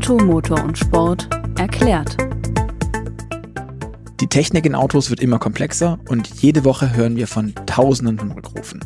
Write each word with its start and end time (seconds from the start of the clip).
Auto, 0.00 0.16
Motor 0.16 0.64
und 0.64 0.78
Sport 0.78 1.28
erklärt. 1.58 2.16
Die 4.18 4.26
Technik 4.28 4.64
in 4.64 4.74
Autos 4.74 5.10
wird 5.10 5.20
immer 5.20 5.38
komplexer 5.38 5.98
und 6.08 6.26
jede 6.40 6.64
Woche 6.64 6.96
hören 6.96 7.16
wir 7.16 7.26
von 7.26 7.52
Tausenden 7.66 8.18
von 8.18 8.32
Rückrufen. 8.32 8.80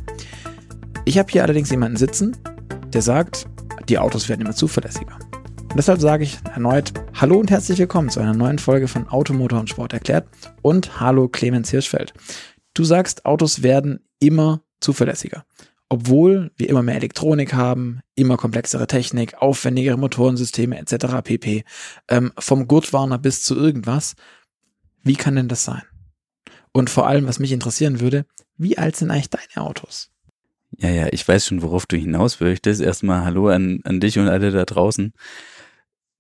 Ich 1.05 1.17
habe 1.17 1.31
hier 1.31 1.45
allerdings 1.45 1.71
jemanden 1.71 1.99
sitzen, 1.99 2.37
der 2.93 3.01
sagt, 3.01 3.47
die 3.89 4.01
Autos 4.01 4.29
werden 4.29 4.41
immer 4.41 4.57
zuverlässiger. 4.57 5.17
Und 5.63 5.77
deshalb 5.77 6.01
sage 6.01 6.25
ich 6.25 6.37
erneut 6.53 6.93
Hallo 7.15 7.39
und 7.39 7.49
herzlich 7.49 7.79
willkommen 7.79 8.09
zu 8.09 8.19
einer 8.19 8.35
neuen 8.35 8.59
Folge 8.59 8.89
von 8.89 9.07
Automotor 9.07 9.61
und 9.61 9.71
Sport 9.71 9.93
erklärt 9.93 10.27
und 10.63 10.99
Hallo 10.99 11.29
Clemens 11.29 11.71
Hirschfeld. 11.71 12.13
Du 12.75 12.83
sagst, 12.83 13.25
Autos 13.25 13.63
werden 13.63 14.01
immer 14.19 14.63
zuverlässiger. 14.81 15.45
Obwohl 15.95 16.51
wir 16.57 16.69
immer 16.69 16.83
mehr 16.83 16.97
Elektronik 16.97 17.55
haben, 17.55 18.01
immer 18.17 18.37
komplexere 18.37 18.89
Technik, 18.89 19.35
aufwendigere 19.35 19.97
Motorensysteme 19.97 20.77
etc. 20.77 21.23
pp. 21.23 21.65
Ähm, 22.09 22.33
vom 22.37 22.67
Gurtwarner 22.67 23.17
bis 23.17 23.45
zu 23.45 23.55
irgendwas. 23.55 24.17
Wie 25.05 25.15
kann 25.15 25.37
denn 25.37 25.47
das 25.47 25.63
sein? 25.63 25.83
Und 26.73 26.91
vor 26.91 27.07
allem, 27.07 27.29
was 27.29 27.39
mich 27.39 27.53
interessieren 27.53 28.01
würde, 28.01 28.27
wie 28.57 28.77
alt 28.77 28.97
sind 28.97 29.13
eigentlich 29.13 29.31
deine 29.31 29.65
Autos? 29.65 30.11
Ja, 30.79 30.91
ja, 30.91 31.07
ich 31.13 31.29
weiß 31.29 31.47
schon, 31.47 31.63
worauf 31.63 31.87
du 31.87 31.97
hinaus 31.97 32.41
möchtest. 32.41 32.81
Erstmal 32.81 33.25
Hallo 33.25 33.47
an, 33.47 33.79
an 33.85 34.01
dich 34.01 34.19
und 34.19 34.27
alle 34.27 34.51
da 34.51 34.65
draußen. 34.65 35.13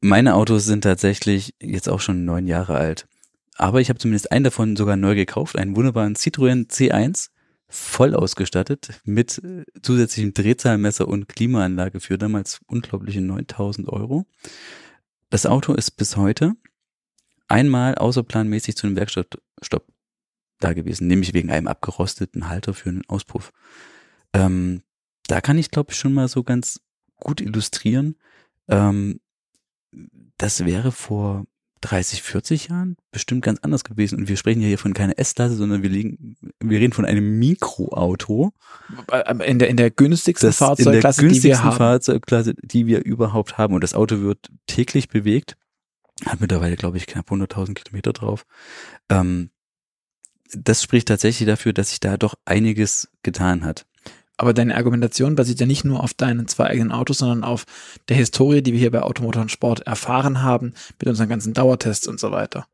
Meine 0.01 0.37
Autos 0.37 0.67
sind 0.67 0.83
tatsächlich 0.83 1.57
jetzt 1.61 1.89
auch 1.89 2.01
schon 2.01 2.25
neun 2.25 2.47
Jahre 2.47 2.77
alt. 2.77 3.09
Aber 3.57 3.81
ich 3.81 3.89
habe 3.89 3.99
zumindest 3.99 4.31
einen 4.31 4.45
davon 4.45 4.77
sogar 4.77 4.97
neu 4.97 5.17
gekauft, 5.17 5.59
einen 5.59 5.75
wunderbaren 5.75 6.15
Citroën 6.15 6.69
C1, 6.69 7.31
voll 7.75 8.15
ausgestattet 8.15 9.01
mit 9.05 9.39
äh, 9.39 9.65
zusätzlichem 9.83 10.33
Drehzahlmesser 10.33 11.09
und 11.09 11.29
Klimaanlage 11.29 12.01
für 12.01 12.19
damals 12.19 12.61
unglaubliche 12.67 13.21
9000 13.21 13.89
Euro. 13.89 14.27
Das 15.31 15.45
Auto 15.45 15.75
ist 15.75 15.93
bis 15.93 16.17
heute 16.17 16.55
einmal 17.49 17.97
außerplanmäßig 17.97 18.77
zu 18.77 18.87
einem 18.87 18.97
Werkstattstopp 18.97 19.87
da 20.61 20.73
gewesen, 20.73 21.09
nämlich 21.09 21.35
wegen 21.35 21.51
einem 21.51 21.67
abgerosteten 21.67 22.49
Halter 22.49 22.75
für 22.75 22.91
einen 22.91 23.07
Auspuff. 23.09 23.53
Ähm, 24.33 24.83
da 25.27 25.41
kann 25.41 25.59
ich, 25.59 25.71
glaube 25.71 25.91
ich, 25.91 25.99
schon 25.99 26.15
mal 26.15 26.29
so 26.29 26.45
ganz 26.45 26.81
gut 27.17 27.41
illustrieren. 27.41 28.17
Ähm, 28.69 29.21
das 30.37 30.65
wäre 30.65 30.93
vor 30.93 31.47
30, 31.81 32.23
40 32.23 32.69
Jahren 32.69 32.97
bestimmt 33.13 33.43
ganz 33.43 33.61
anders 33.61 33.85
gewesen. 33.85 34.19
Und 34.19 34.29
wir 34.29 34.37
sprechen 34.37 34.61
ja 34.63 34.69
hier 34.69 34.79
von 34.79 34.95
keiner 34.95 35.19
S-Klasse, 35.19 35.55
sondern 35.55 35.83
wir, 35.83 35.91
liegen, 35.91 36.37
wir 36.61 36.81
reden 36.81 36.93
von 36.93 37.05
einem 37.05 37.39
Mikroauto. 37.39 38.53
In 39.45 39.59
der, 39.59 39.69
in 39.69 39.77
der 39.77 39.91
günstigsten 39.91 40.49
das 40.49 40.57
Fahrzeugklasse, 40.59 41.21
in 41.21 41.29
der 41.29 41.35
günstigsten 41.35 41.43
die 41.43 41.49
wir 41.49 41.65
haben. 41.65 41.77
Fahrzeugklasse, 41.77 42.55
die 42.63 42.87
wir 42.87 43.05
überhaupt 43.05 43.59
haben. 43.59 43.75
Und 43.75 43.85
das 43.85 43.95
Auto 43.95 44.21
wird 44.21 44.49
täglich 44.67 45.09
bewegt. 45.09 45.57
Hat 46.25 46.41
mittlerweile, 46.41 46.77
glaube 46.77 46.97
ich, 46.97 47.07
knapp 47.07 47.31
100.000 47.31 47.75
Kilometer 47.75 48.13
drauf. 48.13 48.47
Ähm, 49.11 49.51
das 50.53 50.83
spricht 50.83 51.09
tatsächlich 51.09 51.47
dafür, 51.47 51.73
dass 51.73 51.91
sich 51.91 52.01
da 52.01 52.17
doch 52.17 52.35
einiges 52.45 53.09
getan 53.23 53.65
hat. 53.65 53.87
Aber 54.37 54.53
deine 54.53 54.77
Argumentation 54.77 55.37
basiert 55.37 55.61
ja 55.61 55.67
nicht 55.67 55.85
nur 55.85 56.03
auf 56.03 56.15
deinen 56.15 56.49
zwei 56.49 56.67
eigenen 56.67 56.93
Autos, 56.93 57.19
sondern 57.19 57.45
auf 57.45 57.65
der 58.09 58.17
Historie, 58.17 58.63
die 58.63 58.73
wir 58.73 58.81
hier 58.81 58.91
bei 58.91 59.03
Automotor 59.03 59.43
und 59.43 59.51
Sport 59.51 59.81
erfahren 59.81 60.43
haben, 60.43 60.75
mit 60.99 61.09
unseren 61.09 61.29
ganzen 61.29 61.55
Dauertests 61.55 62.09
und 62.09 62.19
so 62.19 62.31
weiter. 62.33 62.67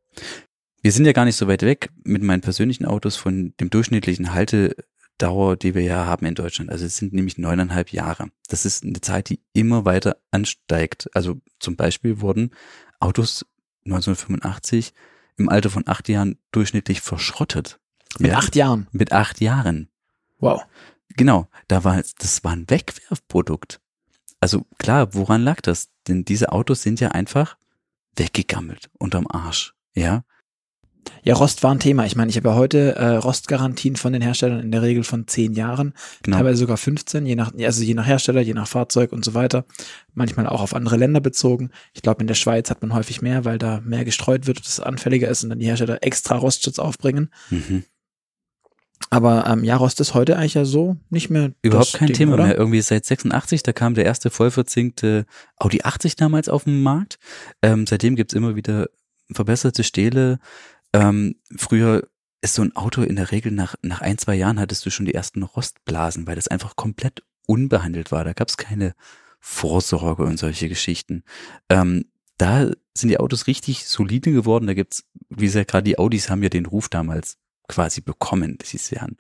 Wir 0.82 0.92
sind 0.92 1.04
ja 1.04 1.12
gar 1.12 1.26
nicht 1.26 1.36
so 1.36 1.46
weit 1.46 1.62
weg 1.62 1.90
mit 2.04 2.22
meinen 2.22 2.40
persönlichen 2.40 2.86
Autos 2.86 3.16
von 3.16 3.52
dem 3.60 3.68
durchschnittlichen 3.68 4.32
Haltedauer, 4.32 5.56
die 5.56 5.74
wir 5.74 5.82
ja 5.82 6.06
haben 6.06 6.24
in 6.24 6.34
Deutschland. 6.34 6.70
Also 6.70 6.86
es 6.86 6.96
sind 6.96 7.12
nämlich 7.12 7.36
neuneinhalb 7.36 7.92
Jahre. 7.92 8.30
Das 8.48 8.64
ist 8.64 8.84
eine 8.84 9.00
Zeit, 9.02 9.28
die 9.28 9.40
immer 9.52 9.84
weiter 9.84 10.16
ansteigt. 10.30 11.10
Also 11.12 11.40
zum 11.58 11.76
Beispiel 11.76 12.22
wurden 12.22 12.52
Autos 12.98 13.44
1985 13.84 14.94
im 15.36 15.50
Alter 15.50 15.68
von 15.68 15.86
acht 15.86 16.08
Jahren 16.08 16.38
durchschnittlich 16.52 17.02
verschrottet. 17.02 17.78
Mit 18.18 18.30
ja, 18.30 18.38
acht 18.38 18.56
Jahren? 18.56 18.88
Mit 18.92 19.12
acht 19.12 19.40
Jahren. 19.40 19.88
Wow. 20.38 20.64
Genau, 21.16 21.48
da 21.68 21.84
war, 21.84 22.02
das 22.18 22.44
war 22.44 22.52
ein 22.52 22.68
Wegwerfprodukt. 22.68 23.80
Also 24.40 24.66
klar, 24.78 25.14
woran 25.14 25.42
lag 25.42 25.60
das? 25.60 25.88
Denn 26.08 26.24
diese 26.24 26.52
Autos 26.52 26.82
sind 26.82 27.00
ja 27.00 27.08
einfach 27.08 27.56
weggegammelt 28.16 28.90
unterm 28.98 29.26
Arsch, 29.28 29.74
ja. 29.94 30.24
Ja, 31.22 31.34
Rost 31.34 31.62
war 31.62 31.72
ein 31.72 31.80
Thema. 31.80 32.06
Ich 32.06 32.16
meine, 32.16 32.30
ich 32.30 32.36
habe 32.36 32.50
ja 32.50 32.54
heute 32.54 32.94
äh, 32.96 33.16
Rostgarantien 33.16 33.96
von 33.96 34.12
den 34.12 34.22
Herstellern 34.22 34.60
in 34.60 34.70
der 34.70 34.82
Regel 34.82 35.04
von 35.04 35.26
zehn 35.26 35.54
Jahren, 35.54 35.94
genau. 36.22 36.38
teilweise 36.38 36.58
sogar 36.58 36.76
15, 36.76 37.26
je 37.26 37.36
nach, 37.36 37.52
also 37.58 37.82
je 37.82 37.94
nach 37.94 38.06
Hersteller, 38.06 38.40
je 38.40 38.54
nach 38.54 38.68
Fahrzeug 38.68 39.12
und 39.12 39.24
so 39.24 39.34
weiter. 39.34 39.64
Manchmal 40.14 40.46
auch 40.46 40.60
auf 40.60 40.74
andere 40.74 40.96
Länder 40.96 41.20
bezogen. 41.20 41.70
Ich 41.92 42.02
glaube, 42.02 42.20
in 42.20 42.26
der 42.26 42.34
Schweiz 42.34 42.70
hat 42.70 42.82
man 42.82 42.94
häufig 42.94 43.22
mehr, 43.22 43.44
weil 43.44 43.58
da 43.58 43.80
mehr 43.80 44.04
gestreut 44.04 44.46
wird, 44.46 44.64
das 44.64 44.80
anfälliger 44.80 45.28
ist 45.28 45.42
und 45.42 45.50
dann 45.50 45.58
die 45.58 45.66
Hersteller 45.66 45.98
extra 46.02 46.36
Rostschutz 46.36 46.78
aufbringen. 46.78 47.30
Mhm. 47.50 47.84
Aber 49.08 49.46
ähm, 49.46 49.64
ja, 49.64 49.76
Rost 49.76 49.98
ist 50.00 50.14
heute 50.14 50.36
eigentlich 50.36 50.54
ja 50.54 50.64
so 50.64 50.96
nicht 51.08 51.30
mehr. 51.30 51.52
Überhaupt 51.62 51.94
kein 51.94 52.08
Ding, 52.08 52.16
Thema 52.16 52.34
oder? 52.34 52.44
mehr. 52.44 52.58
Irgendwie 52.58 52.82
seit 52.82 53.06
86, 53.06 53.62
da 53.62 53.72
kam 53.72 53.94
der 53.94 54.04
erste 54.04 54.30
vollverzinkte 54.30 55.24
Audi 55.56 55.80
80 55.82 56.16
damals 56.16 56.48
auf 56.48 56.64
den 56.64 56.82
Markt. 56.82 57.18
Ähm, 57.62 57.86
seitdem 57.86 58.14
gibt's 58.14 58.34
immer 58.34 58.56
wieder 58.56 58.88
verbesserte 59.32 59.84
Stähle. 59.84 60.38
Ähm, 60.92 61.36
früher 61.56 62.08
ist 62.42 62.54
so 62.54 62.62
ein 62.62 62.76
Auto 62.76 63.02
in 63.02 63.16
der 63.16 63.32
Regel 63.32 63.52
nach, 63.52 63.74
nach 63.82 64.00
ein, 64.00 64.18
zwei 64.18 64.34
Jahren 64.34 64.60
hattest 64.60 64.84
du 64.84 64.90
schon 64.90 65.06
die 65.06 65.14
ersten 65.14 65.42
Rostblasen, 65.42 66.26
weil 66.26 66.36
das 66.36 66.48
einfach 66.48 66.76
komplett 66.76 67.22
unbehandelt 67.46 68.12
war. 68.12 68.24
Da 68.24 68.32
gab's 68.32 68.56
keine 68.56 68.94
Vorsorge 69.40 70.22
und 70.24 70.38
solche 70.38 70.68
Geschichten. 70.68 71.24
Ähm, 71.68 72.06
da 72.38 72.70
sind 72.96 73.08
die 73.08 73.20
Autos 73.20 73.46
richtig 73.46 73.86
solide 73.86 74.32
geworden. 74.32 74.66
Da 74.66 74.74
gibt's, 74.74 75.04
wie 75.28 75.46
gesagt, 75.46 75.70
gerade 75.70 75.84
die 75.84 75.98
Audis 75.98 76.30
haben 76.30 76.42
ja 76.42 76.48
den 76.48 76.66
Ruf 76.66 76.88
damals 76.88 77.38
quasi 77.70 78.00
bekommen. 78.00 78.58
Sie 78.62 78.78
wären, 78.94 79.16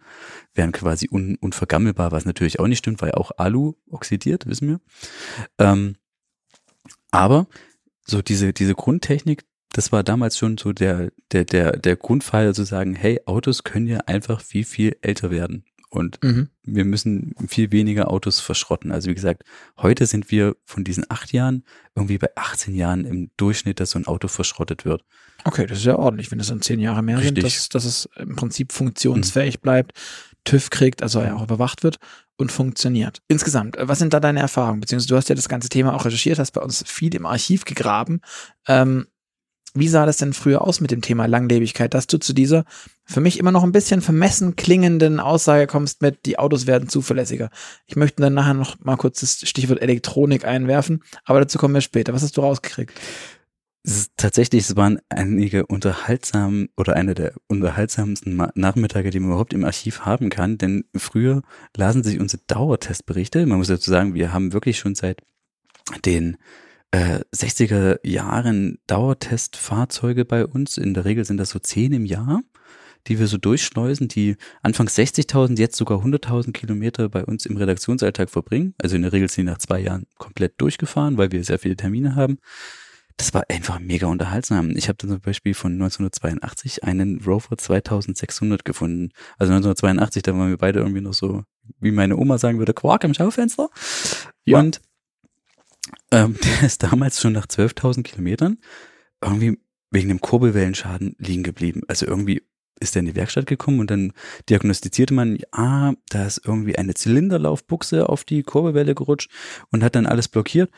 wären 0.54 0.72
quasi 0.72 1.08
un, 1.10 1.36
unvergammelbar, 1.40 2.12
was 2.12 2.24
natürlich 2.24 2.58
auch 2.58 2.66
nicht 2.66 2.78
stimmt, 2.78 3.00
weil 3.00 3.12
auch 3.12 3.30
Alu 3.36 3.74
oxidiert, 3.88 4.46
wissen 4.46 4.68
wir. 4.68 4.80
Ähm, 5.58 5.96
aber 7.10 7.46
so 8.04 8.22
diese, 8.22 8.52
diese 8.52 8.74
Grundtechnik, 8.74 9.44
das 9.72 9.92
war 9.92 10.02
damals 10.02 10.36
schon 10.36 10.58
so 10.58 10.72
der, 10.72 11.12
der, 11.30 11.44
der, 11.44 11.76
der 11.76 11.96
Grundpfeiler 11.96 12.52
zu 12.52 12.64
sagen, 12.64 12.96
hey, 12.96 13.20
Autos 13.24 13.62
können 13.62 13.86
ja 13.86 13.98
einfach 14.06 14.40
viel, 14.40 14.64
viel 14.64 14.96
älter 15.00 15.30
werden. 15.30 15.64
Und 15.90 16.22
mhm. 16.22 16.48
wir 16.62 16.84
müssen 16.84 17.34
viel 17.48 17.72
weniger 17.72 18.10
Autos 18.10 18.38
verschrotten. 18.38 18.92
Also 18.92 19.10
wie 19.10 19.14
gesagt, 19.14 19.42
heute 19.76 20.06
sind 20.06 20.30
wir 20.30 20.56
von 20.64 20.84
diesen 20.84 21.04
acht 21.08 21.32
Jahren 21.32 21.64
irgendwie 21.96 22.16
bei 22.16 22.28
18 22.36 22.74
Jahren 22.74 23.04
im 23.04 23.30
Durchschnitt, 23.36 23.80
dass 23.80 23.90
so 23.90 23.98
ein 23.98 24.06
Auto 24.06 24.28
verschrottet 24.28 24.84
wird. 24.84 25.04
Okay, 25.44 25.66
das 25.66 25.78
ist 25.78 25.84
ja 25.84 25.96
ordentlich, 25.96 26.30
wenn 26.30 26.38
es 26.38 26.48
dann 26.48 26.62
zehn 26.62 26.78
Jahre 26.78 27.02
mehr 27.02 27.18
Richtig. 27.18 27.34
sind, 27.34 27.44
dass, 27.44 27.68
dass 27.70 27.84
es 27.84 28.08
im 28.16 28.36
Prinzip 28.36 28.72
funktionsfähig 28.72 29.56
mhm. 29.56 29.62
bleibt, 29.62 29.92
TÜV 30.44 30.70
kriegt, 30.70 31.02
also 31.02 31.20
ja 31.20 31.34
auch 31.34 31.42
überwacht 31.42 31.82
wird 31.82 31.98
und 32.36 32.52
funktioniert. 32.52 33.20
Insgesamt, 33.28 33.76
was 33.78 33.98
sind 33.98 34.14
da 34.14 34.20
deine 34.20 34.40
Erfahrungen? 34.40 34.80
Beziehungsweise 34.80 35.08
du 35.08 35.16
hast 35.16 35.28
ja 35.28 35.34
das 35.34 35.48
ganze 35.48 35.68
Thema 35.68 35.94
auch 35.94 36.04
recherchiert, 36.04 36.38
hast 36.38 36.52
bei 36.52 36.62
uns 36.62 36.84
viel 36.86 37.14
im 37.14 37.26
Archiv 37.26 37.64
gegraben. 37.64 38.20
Ähm, 38.68 39.06
wie 39.74 39.88
sah 39.88 40.06
das 40.06 40.16
denn 40.16 40.32
früher 40.32 40.62
aus 40.62 40.80
mit 40.80 40.90
dem 40.90 41.00
Thema 41.00 41.26
Langlebigkeit, 41.26 41.94
dass 41.94 42.06
du 42.06 42.18
zu 42.18 42.32
dieser 42.32 42.64
für 43.10 43.20
mich 43.20 43.38
immer 43.38 43.50
noch 43.50 43.64
ein 43.64 43.72
bisschen 43.72 44.02
vermessen 44.02 44.54
klingenden 44.54 45.18
Aussage 45.18 45.66
kommst 45.66 46.00
mit, 46.00 46.26
die 46.26 46.38
Autos 46.38 46.66
werden 46.66 46.88
zuverlässiger. 46.88 47.50
Ich 47.86 47.96
möchte 47.96 48.22
dann 48.22 48.34
nachher 48.34 48.54
noch 48.54 48.78
mal 48.84 48.96
kurz 48.96 49.20
das 49.20 49.48
Stichwort 49.48 49.82
Elektronik 49.82 50.44
einwerfen, 50.44 51.02
aber 51.24 51.40
dazu 51.40 51.58
kommen 51.58 51.74
wir 51.74 51.80
später. 51.80 52.12
Was 52.12 52.22
hast 52.22 52.36
du 52.36 52.40
rausgekriegt? 52.42 52.92
Es 53.82 54.10
tatsächlich, 54.16 54.68
es 54.68 54.76
waren 54.76 55.00
einige 55.08 55.66
unterhaltsam 55.66 56.68
oder 56.76 56.94
eine 56.94 57.14
der 57.14 57.32
unterhaltsamsten 57.48 58.36
Nachmittage, 58.54 59.10
die 59.10 59.18
man 59.18 59.30
überhaupt 59.30 59.54
im 59.54 59.64
Archiv 59.64 60.00
haben 60.02 60.28
kann, 60.28 60.58
denn 60.58 60.84
früher 60.94 61.42
lasen 61.76 62.04
sich 62.04 62.20
unsere 62.20 62.42
Dauertestberichte. 62.46 63.44
Man 63.46 63.58
muss 63.58 63.68
dazu 63.68 63.90
sagen, 63.90 64.14
wir 64.14 64.32
haben 64.32 64.52
wirklich 64.52 64.78
schon 64.78 64.94
seit 64.94 65.22
den 66.04 66.36
äh, 66.92 67.20
60er 67.34 68.06
Jahren 68.06 68.78
Dauertestfahrzeuge 68.86 70.24
bei 70.24 70.46
uns. 70.46 70.76
In 70.76 70.94
der 70.94 71.06
Regel 71.06 71.24
sind 71.24 71.38
das 71.38 71.50
so 71.50 71.58
zehn 71.58 71.92
im 71.92 72.04
Jahr, 72.04 72.42
die 73.06 73.18
wir 73.18 73.26
so 73.26 73.38
durchschleusen, 73.38 74.08
die 74.08 74.36
anfangs 74.62 74.96
60.000, 74.98 75.58
jetzt 75.58 75.76
sogar 75.76 76.04
100.000 76.04 76.52
Kilometer 76.52 77.08
bei 77.08 77.24
uns 77.24 77.46
im 77.46 77.56
Redaktionsalltag 77.56 78.30
verbringen. 78.30 78.74
Also 78.78 78.96
in 78.96 79.02
der 79.02 79.12
Regel 79.12 79.28
sind 79.28 79.46
die 79.46 79.50
nach 79.50 79.58
zwei 79.58 79.80
Jahren 79.80 80.06
komplett 80.18 80.60
durchgefahren, 80.60 81.16
weil 81.18 81.32
wir 81.32 81.42
sehr 81.44 81.58
viele 81.58 81.76
Termine 81.76 82.14
haben. 82.14 82.38
Das 83.16 83.34
war 83.34 83.44
einfach 83.50 83.78
mega 83.78 84.06
unterhaltsam. 84.06 84.70
Ich 84.76 84.88
habe 84.88 84.96
dann 84.96 85.10
zum 85.10 85.20
Beispiel 85.20 85.52
von 85.52 85.72
1982 85.72 86.84
einen 86.84 87.20
Rover 87.20 87.58
2600 87.58 88.64
gefunden. 88.64 89.10
Also 89.38 89.52
1982, 89.52 90.22
da 90.22 90.32
waren 90.32 90.48
wir 90.48 90.56
beide 90.56 90.78
irgendwie 90.78 91.02
noch 91.02 91.12
so, 91.12 91.44
wie 91.80 91.90
meine 91.90 92.16
Oma 92.16 92.38
sagen 92.38 92.58
würde, 92.58 92.72
Quark 92.72 93.04
im 93.04 93.12
Schaufenster. 93.12 93.68
Ja. 94.44 94.60
Und 94.60 94.80
ähm, 96.10 96.36
der 96.44 96.66
ist 96.66 96.82
damals 96.82 97.20
schon 97.20 97.34
nach 97.34 97.46
12.000 97.46 98.04
Kilometern 98.04 98.58
irgendwie 99.22 99.58
wegen 99.90 100.08
dem 100.08 100.20
Kurbelwellenschaden 100.20 101.16
liegen 101.18 101.42
geblieben. 101.42 101.82
Also 101.88 102.06
irgendwie 102.06 102.42
ist 102.80 102.96
er 102.96 103.00
in 103.00 103.06
die 103.06 103.16
Werkstatt 103.16 103.46
gekommen 103.46 103.78
und 103.78 103.90
dann 103.90 104.12
diagnostizierte 104.48 105.14
man, 105.14 105.38
ah, 105.52 105.92
da 106.08 106.26
ist 106.26 106.40
irgendwie 106.44 106.76
eine 106.76 106.94
Zylinderlaufbuchse 106.94 108.08
auf 108.08 108.24
die 108.24 108.42
Kurbelwelle 108.42 108.94
gerutscht 108.94 109.30
und 109.70 109.84
hat 109.84 109.94
dann 109.94 110.06
alles 110.06 110.28
blockiert. 110.28 110.70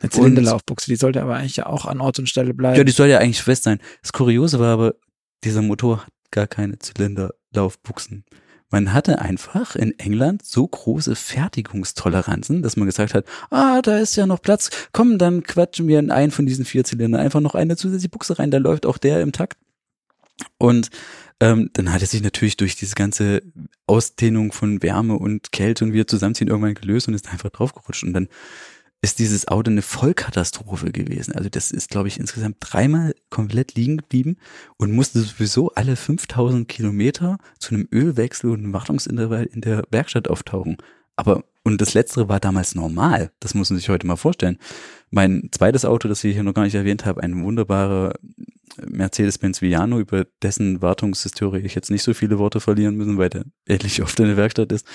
Eine 0.00 0.10
Zylinderlaufbuchse, 0.10 0.90
die 0.90 0.96
sollte 0.96 1.22
aber 1.22 1.36
eigentlich 1.36 1.56
ja 1.56 1.66
auch 1.66 1.86
an 1.86 2.00
Ort 2.00 2.18
und 2.18 2.28
Stelle 2.28 2.52
bleiben. 2.52 2.76
Ja, 2.76 2.84
die 2.84 2.92
soll 2.92 3.08
ja 3.08 3.18
eigentlich 3.18 3.42
fest 3.42 3.64
sein. 3.64 3.80
Das 4.02 4.12
Kuriose 4.12 4.60
war 4.60 4.74
aber, 4.74 4.94
dieser 5.42 5.62
Motor 5.62 6.02
hat 6.02 6.12
gar 6.30 6.46
keine 6.46 6.78
Zylinderlaufbuchsen. 6.78 8.24
Man 8.68 8.92
hatte 8.92 9.20
einfach 9.20 9.76
in 9.76 9.96
England 9.98 10.44
so 10.44 10.66
große 10.66 11.14
Fertigungstoleranzen, 11.14 12.62
dass 12.62 12.76
man 12.76 12.86
gesagt 12.86 13.14
hat, 13.14 13.24
ah, 13.50 13.80
da 13.80 13.98
ist 13.98 14.16
ja 14.16 14.26
noch 14.26 14.42
Platz, 14.42 14.70
komm, 14.92 15.18
dann 15.18 15.44
quatschen 15.44 15.86
wir 15.86 16.00
in 16.00 16.10
einen 16.10 16.32
von 16.32 16.46
diesen 16.46 16.64
vier 16.64 16.82
Zylindern 16.82 17.20
einfach 17.20 17.40
noch 17.40 17.54
eine 17.54 17.76
zusätzliche 17.76 18.08
Buchse 18.08 18.38
rein, 18.38 18.50
da 18.50 18.58
läuft 18.58 18.84
auch 18.84 18.98
der 18.98 19.20
im 19.20 19.32
Takt. 19.32 19.56
Und 20.58 20.90
ähm, 21.40 21.70
dann 21.74 21.92
hat 21.92 22.00
er 22.00 22.06
sich 22.06 22.22
natürlich 22.22 22.56
durch 22.56 22.76
diese 22.76 22.94
ganze 22.94 23.42
Ausdehnung 23.86 24.52
von 24.52 24.82
Wärme 24.82 25.18
und 25.18 25.52
Kälte 25.52 25.84
und 25.84 25.92
wieder 25.92 26.06
zusammenziehen 26.06 26.48
irgendwann 26.48 26.74
gelöst 26.74 27.08
und 27.08 27.14
ist 27.14 27.30
einfach 27.30 27.50
draufgerutscht. 27.50 28.04
Und 28.04 28.14
dann 28.14 28.28
ist 29.02 29.18
dieses 29.18 29.46
Auto 29.46 29.70
eine 29.70 29.82
Vollkatastrophe 29.82 30.90
gewesen. 30.90 31.34
Also 31.34 31.48
das 31.48 31.70
ist, 31.70 31.90
glaube 31.90 32.08
ich, 32.08 32.18
insgesamt 32.18 32.56
dreimal 32.60 33.14
komplett 33.30 33.74
liegen 33.74 33.98
geblieben 33.98 34.36
und 34.78 34.92
musste 34.92 35.20
sowieso 35.20 35.70
alle 35.74 35.96
5000 35.96 36.66
Kilometer 36.66 37.38
zu 37.58 37.74
einem 37.74 37.88
Ölwechsel 37.92 38.50
und 38.50 38.60
einem 38.60 38.72
Wartungsintervall 38.72 39.44
in 39.44 39.60
der 39.60 39.84
Werkstatt 39.90 40.28
auftauchen. 40.28 40.78
Aber, 41.14 41.44
und 41.62 41.80
das 41.80 41.94
letztere 41.94 42.28
war 42.28 42.40
damals 42.40 42.74
normal. 42.74 43.30
Das 43.40 43.54
muss 43.54 43.70
man 43.70 43.78
sich 43.78 43.88
heute 43.88 44.06
mal 44.06 44.16
vorstellen. 44.16 44.58
Mein 45.10 45.50
zweites 45.52 45.84
Auto, 45.84 46.08
das 46.08 46.24
ich 46.24 46.34
hier 46.34 46.42
noch 46.42 46.54
gar 46.54 46.64
nicht 46.64 46.74
erwähnt 46.74 47.04
habe, 47.04 47.22
ein 47.22 47.44
wunderbarer 47.44 48.14
Mercedes-Benz 48.84 49.62
Viano, 49.62 49.98
über 49.98 50.26
dessen 50.42 50.82
Wartungshistorie 50.82 51.60
ich 51.60 51.74
jetzt 51.74 51.90
nicht 51.90 52.02
so 52.02 52.14
viele 52.14 52.38
Worte 52.38 52.60
verlieren 52.60 52.96
müssen, 52.96 53.18
weil 53.18 53.30
der 53.30 53.44
ähnlich 53.66 54.02
oft 54.02 54.18
in 54.20 54.26
der 54.26 54.36
Werkstatt 54.36 54.72
ist. 54.72 54.86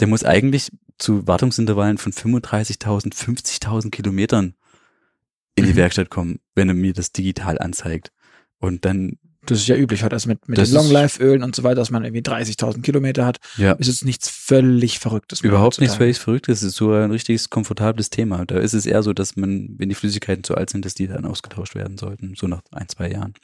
Der 0.00 0.06
muss 0.06 0.24
eigentlich 0.24 0.70
zu 0.98 1.26
Wartungsintervallen 1.26 1.98
von 1.98 2.12
35.000, 2.12 3.14
50.000 3.14 3.90
Kilometern 3.90 4.54
in 5.54 5.64
die 5.64 5.72
mhm. 5.72 5.76
Werkstatt 5.76 6.10
kommen, 6.10 6.40
wenn 6.54 6.68
er 6.68 6.74
mir 6.74 6.92
das 6.92 7.12
digital 7.12 7.58
anzeigt. 7.58 8.12
Und 8.58 8.84
dann 8.84 9.18
das 9.50 9.60
ist 9.60 9.68
ja 9.68 9.76
üblich 9.76 10.02
heute, 10.04 10.14
also 10.14 10.28
mit, 10.28 10.46
mit 10.48 10.58
den 10.58 10.70
Long 10.72 10.90
Life 10.90 11.22
Ölen 11.22 11.42
und 11.42 11.56
so 11.56 11.62
weiter, 11.62 11.76
dass 11.76 11.90
man 11.90 12.04
irgendwie 12.04 12.22
30.000 12.22 12.82
Kilometer 12.82 13.24
hat, 13.24 13.38
ja. 13.56 13.72
ist 13.72 13.88
jetzt 13.88 14.04
nichts 14.04 14.28
völlig 14.28 14.98
Verrücktes. 14.98 15.40
Überhaupt 15.40 15.80
nichts 15.80 15.96
völlig 15.96 16.18
Verrücktes, 16.18 16.58
es 16.58 16.68
ist 16.68 16.76
so 16.76 16.92
ein 16.92 17.10
richtiges 17.10 17.48
komfortables 17.48 18.10
Thema. 18.10 18.44
Da 18.44 18.58
ist 18.58 18.74
es 18.74 18.84
eher 18.84 19.02
so, 19.02 19.12
dass 19.12 19.36
man, 19.36 19.74
wenn 19.78 19.88
die 19.88 19.94
Flüssigkeiten 19.94 20.44
zu 20.44 20.54
alt 20.54 20.70
sind, 20.70 20.84
dass 20.84 20.94
die 20.94 21.06
dann 21.06 21.24
ausgetauscht 21.24 21.74
werden 21.74 21.96
sollten, 21.96 22.34
so 22.36 22.46
nach 22.46 22.60
ein, 22.72 22.88
zwei 22.88 23.10
Jahren. 23.10 23.34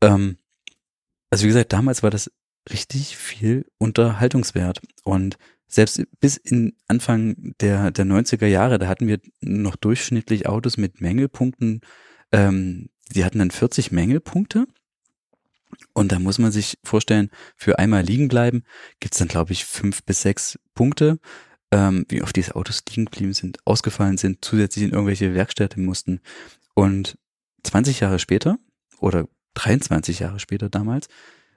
Ähm, 0.00 0.36
also 1.30 1.44
wie 1.44 1.48
gesagt, 1.48 1.72
damals 1.72 2.02
war 2.02 2.10
das 2.10 2.30
richtig 2.70 3.16
viel 3.16 3.66
Unterhaltungswert 3.78 4.80
und 5.04 5.36
selbst 5.66 6.02
bis 6.20 6.36
in 6.36 6.74
Anfang 6.86 7.54
der, 7.60 7.90
der 7.90 8.04
90er 8.04 8.46
Jahre, 8.46 8.78
da 8.78 8.88
hatten 8.88 9.08
wir 9.08 9.20
noch 9.40 9.76
durchschnittlich 9.76 10.46
Autos 10.46 10.76
mit 10.76 11.00
Mängelpunkten, 11.00 11.80
ähm, 12.30 12.90
die 13.14 13.24
hatten 13.24 13.38
dann 13.38 13.50
40 13.50 13.92
Mängelpunkte 13.92 14.66
und 15.94 16.12
da 16.12 16.18
muss 16.18 16.38
man 16.38 16.52
sich 16.52 16.78
vorstellen, 16.84 17.30
für 17.56 17.78
einmal 17.78 18.02
liegen 18.02 18.28
bleiben 18.28 18.64
gibt's 19.00 19.18
dann, 19.18 19.28
glaube 19.28 19.52
ich, 19.52 19.64
fünf 19.64 20.02
bis 20.04 20.22
sechs 20.22 20.58
Punkte, 20.74 21.18
ähm, 21.70 22.04
wie 22.08 22.22
oft 22.22 22.36
diese 22.36 22.54
Autos 22.56 22.82
liegen 22.88 23.06
geblieben 23.06 23.32
sind, 23.32 23.58
ausgefallen 23.64 24.18
sind, 24.18 24.44
zusätzlich 24.44 24.84
in 24.84 24.92
irgendwelche 24.92 25.34
Werkstätte 25.34 25.80
mussten. 25.80 26.20
Und 26.74 27.18
20 27.64 28.00
Jahre 28.00 28.18
später, 28.18 28.58
oder 28.98 29.26
23 29.54 30.20
Jahre 30.20 30.40
später 30.40 30.68
damals, 30.68 31.08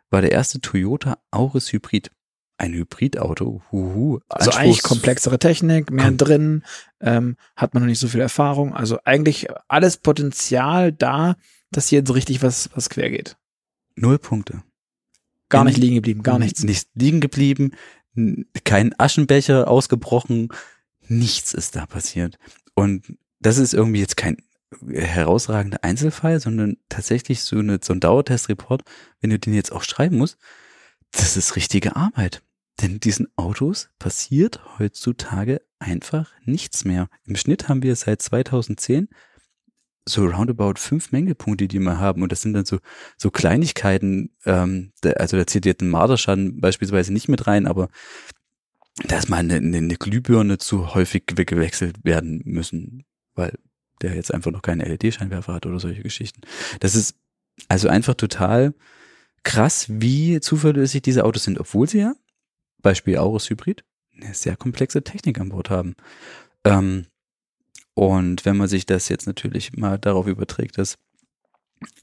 war 0.09 0.21
der 0.21 0.31
erste 0.31 0.59
Toyota 0.61 1.17
Auris 1.31 1.71
Hybrid. 1.71 2.11
Ein 2.57 2.73
Hybridauto, 2.73 3.61
huhu. 3.71 4.19
Also 4.29 4.51
eigentlich 4.51 4.81
komplexere 4.81 5.39
Technik, 5.39 5.91
mehr 5.91 6.05
Kom 6.05 6.17
drin, 6.17 6.63
ähm, 7.01 7.35
hat 7.57 7.73
man 7.73 7.83
noch 7.83 7.87
nicht 7.87 7.99
so 7.99 8.07
viel 8.07 8.21
Erfahrung. 8.21 8.73
Also 8.73 8.97
eigentlich 9.03 9.47
alles 9.67 9.97
Potenzial 9.97 10.93
da, 10.93 11.35
dass 11.71 11.89
hier 11.89 11.99
jetzt 11.99 12.13
richtig 12.13 12.41
was, 12.43 12.69
was 12.73 12.89
quer 12.89 13.09
geht. 13.09 13.35
Null 13.95 14.19
Punkte. 14.19 14.63
Gar 15.49 15.63
nicht 15.63 15.77
liegen 15.77 15.95
geblieben, 15.95 16.23
gar 16.23 16.39
nichts. 16.39 16.63
Nicht 16.63 16.89
liegen 16.95 17.21
geblieben, 17.21 17.71
kein 18.63 18.93
Aschenbecher 18.97 19.67
ausgebrochen, 19.69 20.49
nichts 21.07 21.53
ist 21.53 21.75
da 21.75 21.85
passiert. 21.85 22.37
Und 22.73 23.17
das 23.39 23.57
ist 23.57 23.73
irgendwie 23.73 23.99
jetzt 23.99 24.17
kein 24.17 24.37
herausragender 24.89 25.83
Einzelfall, 25.83 26.39
sondern 26.39 26.77
tatsächlich 26.89 27.41
so, 27.41 27.57
eine, 27.57 27.79
so 27.81 27.93
ein 27.93 27.99
Dauertestreport, 27.99 28.83
wenn 29.21 29.29
du 29.29 29.39
den 29.39 29.53
jetzt 29.53 29.71
auch 29.71 29.83
schreiben 29.83 30.17
musst, 30.17 30.37
das 31.11 31.37
ist 31.37 31.55
richtige 31.55 31.95
Arbeit. 31.95 32.41
Denn 32.81 32.99
diesen 32.99 33.27
Autos 33.37 33.89
passiert 33.99 34.79
heutzutage 34.79 35.61
einfach 35.79 36.33
nichts 36.43 36.83
mehr. 36.83 37.07
Im 37.25 37.35
Schnitt 37.35 37.69
haben 37.69 37.83
wir 37.83 37.95
seit 37.95 38.21
2010 38.21 39.07
so 40.07 40.25
roundabout 40.25 40.75
fünf 40.77 41.11
Mängelpunkte, 41.11 41.67
die 41.67 41.79
wir 41.79 41.99
haben. 41.99 42.21
Und 42.21 42.31
das 42.31 42.41
sind 42.41 42.53
dann 42.53 42.65
so, 42.65 42.79
so 43.17 43.31
Kleinigkeiten, 43.31 44.31
ähm, 44.45 44.91
da, 45.01 45.11
also 45.11 45.37
da 45.37 45.47
zählt 45.47 45.65
jetzt 45.65 45.81
ein 45.81 45.89
Marderschaden 45.89 46.61
beispielsweise 46.61 47.11
nicht 47.11 47.27
mit 47.27 47.47
rein, 47.47 47.65
aber 47.65 47.89
da 49.03 49.17
ist 49.17 49.29
mal 49.29 49.37
eine, 49.37 49.55
eine, 49.55 49.95
Glühbirne 49.97 50.57
zu 50.57 50.93
häufig 50.93 51.25
gewechselt 51.25 51.97
werden 52.03 52.41
müssen, 52.45 53.05
weil 53.33 53.57
der 54.01 54.15
jetzt 54.15 54.33
einfach 54.33 54.51
noch 54.51 54.61
keinen 54.61 54.81
LED-Scheinwerfer 54.81 55.53
hat 55.53 55.65
oder 55.65 55.79
solche 55.79 56.03
Geschichten. 56.03 56.41
Das 56.79 56.95
ist 56.95 57.15
also 57.67 57.87
einfach 57.89 58.13
total 58.13 58.73
krass, 59.43 59.87
wie 59.89 60.39
zuverlässig 60.39 61.01
diese 61.01 61.25
Autos 61.25 61.43
sind, 61.43 61.59
obwohl 61.59 61.89
sie 61.89 61.99
ja, 61.99 62.13
Beispiel 62.81 63.17
Aurus 63.17 63.49
Hybrid, 63.49 63.83
eine 64.15 64.33
sehr 64.33 64.55
komplexe 64.55 65.03
Technik 65.03 65.39
an 65.39 65.49
Bord 65.49 65.69
haben. 65.69 65.95
Ähm, 66.63 67.07
und 67.95 68.45
wenn 68.45 68.57
man 68.57 68.67
sich 68.67 68.85
das 68.85 69.09
jetzt 69.09 69.25
natürlich 69.25 69.75
mal 69.75 69.97
darauf 69.97 70.27
überträgt, 70.27 70.77
dass, 70.77 70.97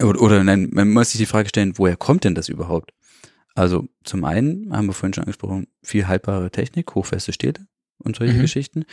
oder, 0.02 0.20
oder 0.20 0.42
nein, 0.42 0.70
man 0.72 0.90
muss 0.90 1.10
sich 1.10 1.18
die 1.18 1.26
Frage 1.26 1.50
stellen, 1.50 1.78
woher 1.78 1.96
kommt 1.96 2.24
denn 2.24 2.34
das 2.34 2.48
überhaupt? 2.48 2.92
Also 3.54 3.88
zum 4.02 4.24
einen 4.24 4.74
haben 4.74 4.86
wir 4.86 4.94
vorhin 4.94 5.12
schon 5.12 5.24
angesprochen, 5.24 5.68
viel 5.82 6.08
haltbare 6.08 6.50
Technik, 6.50 6.94
hochfeste 6.94 7.34
Städte 7.34 7.66
und 7.98 8.16
solche 8.16 8.34
mhm. 8.34 8.40
Geschichten. 8.40 8.84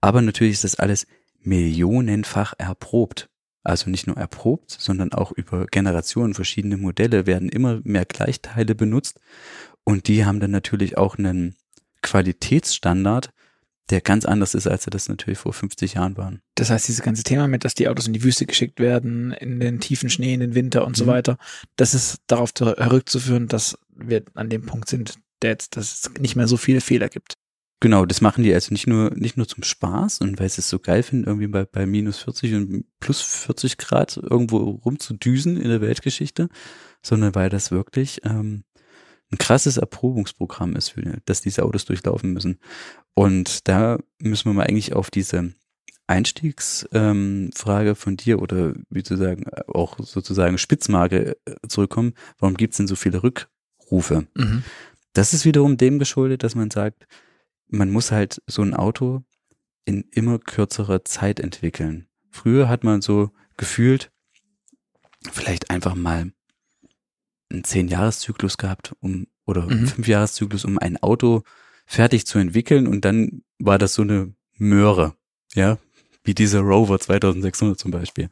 Aber 0.00 0.20
natürlich 0.20 0.54
ist 0.54 0.64
das 0.64 0.74
alles 0.74 1.06
millionenfach 1.40 2.54
erprobt. 2.58 3.30
Also 3.62 3.90
nicht 3.90 4.06
nur 4.06 4.16
erprobt, 4.16 4.70
sondern 4.70 5.12
auch 5.12 5.30
über 5.30 5.66
Generationen 5.66 6.34
verschiedene 6.34 6.76
Modelle 6.76 7.26
werden 7.26 7.48
immer 7.48 7.80
mehr 7.84 8.04
Gleichteile 8.04 8.74
benutzt. 8.74 9.20
Und 9.84 10.08
die 10.08 10.24
haben 10.24 10.40
dann 10.40 10.50
natürlich 10.50 10.98
auch 10.98 11.18
einen 11.18 11.54
Qualitätsstandard, 12.02 13.30
der 13.90 14.00
ganz 14.00 14.24
anders 14.24 14.54
ist, 14.54 14.66
als 14.66 14.86
er 14.86 14.90
das 14.90 15.08
natürlich 15.08 15.38
vor 15.38 15.52
50 15.52 15.94
Jahren 15.94 16.16
waren. 16.16 16.40
Das 16.54 16.70
heißt, 16.70 16.88
dieses 16.88 17.02
ganze 17.02 17.22
Thema 17.22 17.48
mit, 17.48 17.64
dass 17.64 17.74
die 17.74 17.88
Autos 17.88 18.06
in 18.06 18.12
die 18.12 18.22
Wüste 18.22 18.46
geschickt 18.46 18.80
werden, 18.80 19.32
in 19.32 19.60
den 19.60 19.80
tiefen 19.80 20.10
Schnee, 20.10 20.34
in 20.34 20.40
den 20.40 20.54
Winter 20.54 20.84
und 20.84 20.92
mhm. 20.92 21.04
so 21.04 21.06
weiter, 21.06 21.38
das 21.76 21.94
ist 21.94 22.18
darauf 22.26 22.52
zurückzuführen, 22.52 23.48
dass 23.48 23.78
wir 23.94 24.22
an 24.34 24.50
dem 24.50 24.66
Punkt 24.66 24.88
sind, 24.88 25.14
der 25.42 25.50
jetzt, 25.50 25.76
dass 25.76 26.04
es 26.04 26.20
nicht 26.20 26.36
mehr 26.36 26.48
so 26.48 26.56
viele 26.56 26.80
Fehler 26.80 27.08
gibt. 27.08 27.34
Genau, 27.80 28.06
das 28.06 28.20
machen 28.20 28.42
die 28.42 28.52
also 28.52 28.74
nicht 28.74 28.88
nur, 28.88 29.10
nicht 29.14 29.36
nur 29.36 29.46
zum 29.46 29.62
Spaß 29.62 30.20
und 30.20 30.40
weil 30.40 30.48
sie 30.48 30.60
es 30.60 30.68
so 30.68 30.80
geil 30.80 31.04
finden, 31.04 31.26
irgendwie 31.26 31.46
bei, 31.46 31.64
bei 31.64 31.86
minus 31.86 32.18
40 32.18 32.54
und 32.54 32.84
plus 32.98 33.20
40 33.22 33.78
Grad 33.78 34.16
irgendwo 34.16 34.58
rumzudüsen 34.84 35.56
in 35.56 35.68
der 35.68 35.80
Weltgeschichte, 35.80 36.48
sondern 37.02 37.36
weil 37.36 37.50
das 37.50 37.70
wirklich 37.70 38.20
ähm, 38.24 38.64
ein 39.30 39.38
krasses 39.38 39.76
Erprobungsprogramm 39.76 40.74
ist, 40.76 40.90
für, 40.90 41.18
dass 41.24 41.40
diese 41.40 41.64
Autos 41.64 41.84
durchlaufen 41.84 42.32
müssen. 42.32 42.58
Und 43.14 43.68
da 43.68 43.98
müssen 44.20 44.46
wir 44.46 44.54
mal 44.54 44.66
eigentlich 44.66 44.94
auf 44.94 45.10
diese 45.10 45.52
Einstiegsfrage 46.06 47.88
ähm, 47.90 47.96
von 47.96 48.16
dir 48.16 48.40
oder 48.40 48.74
wie 48.88 49.02
zu 49.02 49.16
sagen, 49.16 49.44
auch 49.66 49.98
sozusagen 49.98 50.56
Spitzmarke 50.56 51.36
äh, 51.44 51.54
zurückkommen. 51.68 52.14
Warum 52.38 52.56
gibt 52.56 52.72
es 52.72 52.78
denn 52.78 52.86
so 52.86 52.96
viele 52.96 53.22
Rückrufe? 53.22 54.26
Mhm. 54.34 54.64
Das 55.12 55.34
ist 55.34 55.44
wiederum 55.44 55.76
dem 55.76 55.98
geschuldet, 55.98 56.42
dass 56.42 56.54
man 56.54 56.70
sagt, 56.70 57.06
man 57.68 57.90
muss 57.90 58.10
halt 58.10 58.42
so 58.46 58.62
ein 58.62 58.72
Auto 58.72 59.22
in 59.84 60.04
immer 60.10 60.38
kürzerer 60.38 61.04
Zeit 61.04 61.40
entwickeln. 61.40 62.08
Früher 62.30 62.68
hat 62.68 62.84
man 62.84 63.02
so 63.02 63.30
gefühlt 63.56 64.10
vielleicht 65.30 65.70
einfach 65.70 65.94
mal 65.94 66.32
einen 67.50 67.64
Zehn-Jahres-Zyklus 67.64 68.58
gehabt, 68.58 68.94
um 69.00 69.26
oder 69.46 69.62
mhm. 69.62 69.70
einen 69.70 69.86
Fünf-Jahres-Zyklus, 69.86 70.64
um 70.64 70.78
ein 70.78 70.96
Auto 70.98 71.42
fertig 71.86 72.26
zu 72.26 72.38
entwickeln 72.38 72.86
und 72.86 73.04
dann 73.04 73.42
war 73.58 73.78
das 73.78 73.94
so 73.94 74.02
eine 74.02 74.34
Möhre, 74.56 75.14
ja, 75.54 75.78
wie 76.22 76.34
dieser 76.34 76.60
Rover 76.60 76.98
2600 76.98 77.78
zum 77.78 77.90
Beispiel. 77.90 78.28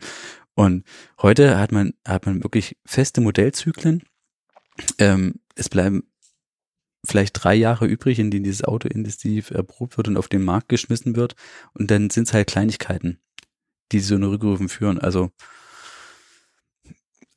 Und 0.55 0.85
heute 1.21 1.59
hat 1.59 1.73
man 1.73 1.95
hat 2.07 2.27
man 2.27 2.43
wirklich 2.43 2.77
feste 2.85 3.21
Modellzyklen. 3.21 4.03
Ähm, 4.99 5.41
es 5.55 5.69
bleiben 5.69 6.05
vielleicht 7.05 7.43
drei 7.43 7.55
Jahre 7.55 7.87
übrig, 7.87 8.19
in 8.19 8.31
denen 8.31 8.45
dieses 8.45 8.65
Auto 8.65 8.89
intensiv 8.89 9.51
erprobt 9.51 9.97
wird 9.97 10.09
und 10.09 10.17
auf 10.17 10.29
den 10.29 10.45
Markt 10.45 10.69
geschmissen 10.69 11.17
wird. 11.17 11.37
Und 11.73 11.91
dann 11.91 12.11
sind 12.11 12.29
es 12.29 12.35
halt 12.35 12.49
Kleinigkeiten, 12.49 13.19
die 13.93 14.01
so 14.01 14.17
eine 14.17 14.31
Rückrufen 14.31 14.69
führen. 14.69 14.99
Also 14.99 15.31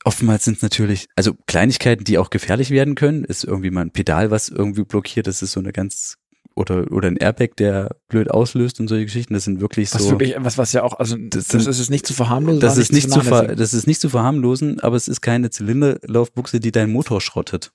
Oftmals 0.05 0.45
sind 0.45 0.61
natürlich, 0.63 1.07
also 1.15 1.33
Kleinigkeiten, 1.45 2.05
die 2.05 2.17
auch 2.17 2.29
gefährlich 2.29 2.69
werden 2.69 2.95
können, 2.95 3.25
ist 3.25 3.43
irgendwie 3.43 3.71
mal 3.71 3.81
ein 3.81 3.91
Pedal, 3.91 4.31
was 4.31 4.49
irgendwie 4.49 4.83
blockiert, 4.83 5.27
das 5.27 5.41
ist 5.41 5.51
so 5.51 5.59
eine 5.59 5.73
ganz 5.73 6.18
oder 6.59 6.91
oder 6.91 7.07
ein 7.07 7.17
Airbag, 7.17 7.55
der 7.57 7.95
blöd 8.09 8.29
auslöst 8.29 8.79
und 8.79 8.87
solche 8.87 9.05
Geschichten. 9.05 9.33
Das 9.33 9.45
sind 9.45 9.61
wirklich 9.61 9.93
Was 9.93 10.03
so. 10.03 10.11
wirklich, 10.11 10.35
was, 10.37 10.57
was 10.57 10.73
ja 10.73 10.83
auch, 10.83 10.99
also 10.99 11.15
das, 11.17 11.47
das 11.47 11.65
ist 11.65 11.79
es 11.79 11.89
nicht 11.89 12.05
zu 12.05 12.13
verharmlosen. 12.13 12.59
das 12.59 12.77
ist 12.77 12.91
nicht 12.91 13.09
zu 13.09 13.21
ver, 13.21 13.55
das 13.55 13.73
ist 13.73 13.87
nicht 13.87 14.01
zu 14.01 14.09
verharmlosen, 14.09 14.79
aber 14.81 14.95
es 14.95 15.07
ist 15.07 15.21
keine 15.21 15.49
Zylinderlaufbuchse, 15.49 16.59
die 16.59 16.71
deinen 16.71 16.91
Motor 16.91 17.21
schrottet. 17.21 17.71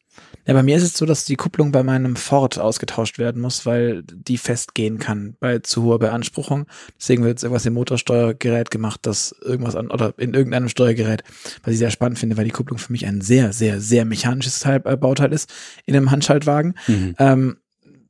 Ja, 0.47 0.55
bei 0.55 0.63
mir 0.63 0.77
ist 0.77 0.83
es 0.83 0.97
so, 0.97 1.07
dass 1.07 1.25
die 1.25 1.37
Kupplung 1.37 1.73
bei 1.73 1.83
meinem 1.83 2.17
Ford 2.17 2.59
ausgetauscht 2.59 3.19
werden 3.19 3.41
muss, 3.41 3.67
weil 3.67 4.03
die 4.03 4.37
festgehen 4.37 4.99
kann 4.99 5.37
bei 5.41 5.59
zu 5.61 5.83
hoher 5.85 5.99
Beanspruchung. 5.99 6.67
Deswegen 7.01 7.23
wird 7.23 7.33
jetzt 7.33 7.45
irgendwas 7.45 7.67
im 7.67 7.75
Motorsteuergerät 7.75 8.71
gemacht, 8.71 9.01
das 9.03 9.35
irgendwas 9.43 9.75
an, 9.75 9.91
oder 9.91 10.15
in 10.19 10.35
irgendeinem 10.35 10.69
Steuergerät, 10.69 11.25
was 11.63 11.73
ich 11.73 11.79
sehr 11.79 11.91
spannend 11.91 12.19
finde, 12.19 12.37
weil 12.37 12.45
die 12.45 12.51
Kupplung 12.51 12.79
für 12.79 12.93
mich 12.93 13.07
ein 13.07 13.23
sehr, 13.23 13.53
sehr, 13.53 13.81
sehr 13.81 14.05
mechanisches 14.05 14.61
Teil, 14.61 14.83
äh, 14.85 14.97
Bauteil 14.97 15.33
ist 15.33 15.53
in 15.87 15.97
einem 15.97 16.11
Handschaltwagen. 16.11 16.75
Mhm. 16.87 17.15
Ähm, 17.19 17.57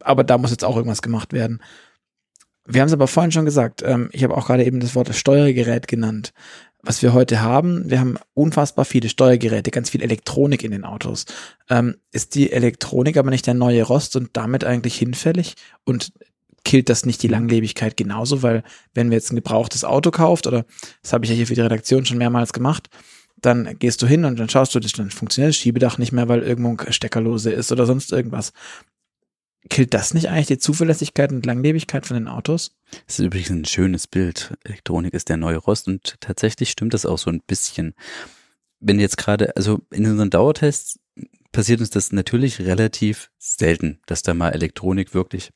aber 0.04 0.24
da 0.24 0.38
muss 0.38 0.50
jetzt 0.50 0.64
auch 0.64 0.76
irgendwas 0.76 1.02
gemacht 1.02 1.32
werden. 1.32 1.60
Wir 2.66 2.80
haben 2.80 2.88
es 2.88 2.94
aber 2.94 3.08
vorhin 3.08 3.32
schon 3.32 3.44
gesagt. 3.44 3.82
Ähm, 3.84 4.08
ich 4.12 4.24
habe 4.24 4.36
auch 4.36 4.46
gerade 4.46 4.64
eben 4.64 4.80
das 4.80 4.94
Wort 4.94 5.14
Steuergerät 5.14 5.86
genannt. 5.88 6.32
Was 6.82 7.02
wir 7.02 7.14
heute 7.14 7.40
haben, 7.40 7.88
wir 7.88 7.98
haben 7.98 8.18
unfassbar 8.34 8.84
viele 8.84 9.08
Steuergeräte, 9.08 9.70
ganz 9.70 9.90
viel 9.90 10.02
Elektronik 10.02 10.64
in 10.64 10.70
den 10.70 10.84
Autos. 10.84 11.24
Ähm, 11.70 11.96
ist 12.12 12.34
die 12.34 12.52
Elektronik 12.52 13.16
aber 13.16 13.30
nicht 13.30 13.46
der 13.46 13.54
neue 13.54 13.82
Rost 13.82 14.16
und 14.16 14.30
damit 14.34 14.64
eigentlich 14.64 14.96
hinfällig? 14.96 15.54
Und 15.84 16.12
killt 16.64 16.88
das 16.88 17.06
nicht 17.06 17.22
die 17.22 17.28
Langlebigkeit 17.28 17.96
genauso? 17.96 18.42
Weil 18.42 18.64
wenn 18.92 19.10
wir 19.10 19.16
jetzt 19.16 19.32
ein 19.32 19.36
gebrauchtes 19.36 19.84
Auto 19.84 20.10
kauft, 20.10 20.46
oder 20.46 20.64
das 21.02 21.12
habe 21.12 21.24
ich 21.24 21.30
ja 21.30 21.36
hier 21.36 21.46
für 21.46 21.54
die 21.54 21.62
Redaktion 21.62 22.04
schon 22.04 22.18
mehrmals 22.18 22.52
gemacht, 22.52 22.88
dann 23.40 23.78
gehst 23.78 24.00
du 24.02 24.06
hin 24.06 24.24
und 24.24 24.38
dann 24.38 24.48
schaust 24.48 24.74
du, 24.74 24.80
das 24.80 24.92
funktioniert 24.92 25.50
das 25.50 25.56
Schiebedach 25.56 25.98
nicht 25.98 26.12
mehr, 26.12 26.28
weil 26.28 26.42
irgendwo 26.42 26.70
ein 26.70 26.92
Steckerlose 26.92 27.50
ist 27.50 27.72
oder 27.72 27.84
sonst 27.86 28.12
irgendwas. 28.12 28.52
Killt 29.70 29.94
das 29.94 30.12
nicht 30.12 30.28
eigentlich 30.28 30.46
die 30.46 30.58
Zuverlässigkeit 30.58 31.32
und 31.32 31.46
Langlebigkeit 31.46 32.06
von 32.06 32.16
den 32.16 32.28
Autos? 32.28 32.76
Das 33.06 33.18
ist 33.18 33.24
übrigens 33.24 33.50
ein 33.50 33.64
schönes 33.64 34.06
Bild. 34.06 34.54
Elektronik 34.64 35.14
ist 35.14 35.28
der 35.28 35.38
neue 35.38 35.56
Rost 35.56 35.88
und 35.88 36.20
tatsächlich 36.20 36.70
stimmt 36.70 36.94
das 36.94 37.06
auch 37.06 37.18
so 37.18 37.30
ein 37.30 37.40
bisschen. 37.40 37.94
Wenn 38.80 39.00
jetzt 39.00 39.16
gerade, 39.16 39.56
also 39.56 39.80
in 39.90 40.06
unseren 40.06 40.30
Dauertests 40.30 40.98
passiert 41.52 41.80
uns 41.80 41.90
das 41.90 42.12
natürlich 42.12 42.60
relativ 42.60 43.30
selten, 43.38 44.00
dass 44.06 44.22
da 44.22 44.34
mal 44.34 44.50
Elektronik 44.50 45.14
wirklich 45.14 45.50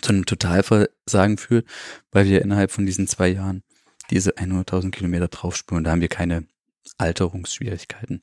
zu 0.00 0.10
einem 0.10 0.26
Totalversagen 0.26 1.38
führt, 1.38 1.66
weil 2.10 2.26
wir 2.26 2.42
innerhalb 2.42 2.72
von 2.72 2.86
diesen 2.86 3.06
zwei 3.06 3.28
Jahren 3.28 3.62
diese 4.10 4.32
100.000 4.32 4.90
Kilometer 4.90 5.28
draufspüren. 5.28 5.84
Da 5.84 5.92
haben 5.92 6.00
wir 6.00 6.08
keine 6.08 6.46
Alterungsschwierigkeiten. 6.98 8.22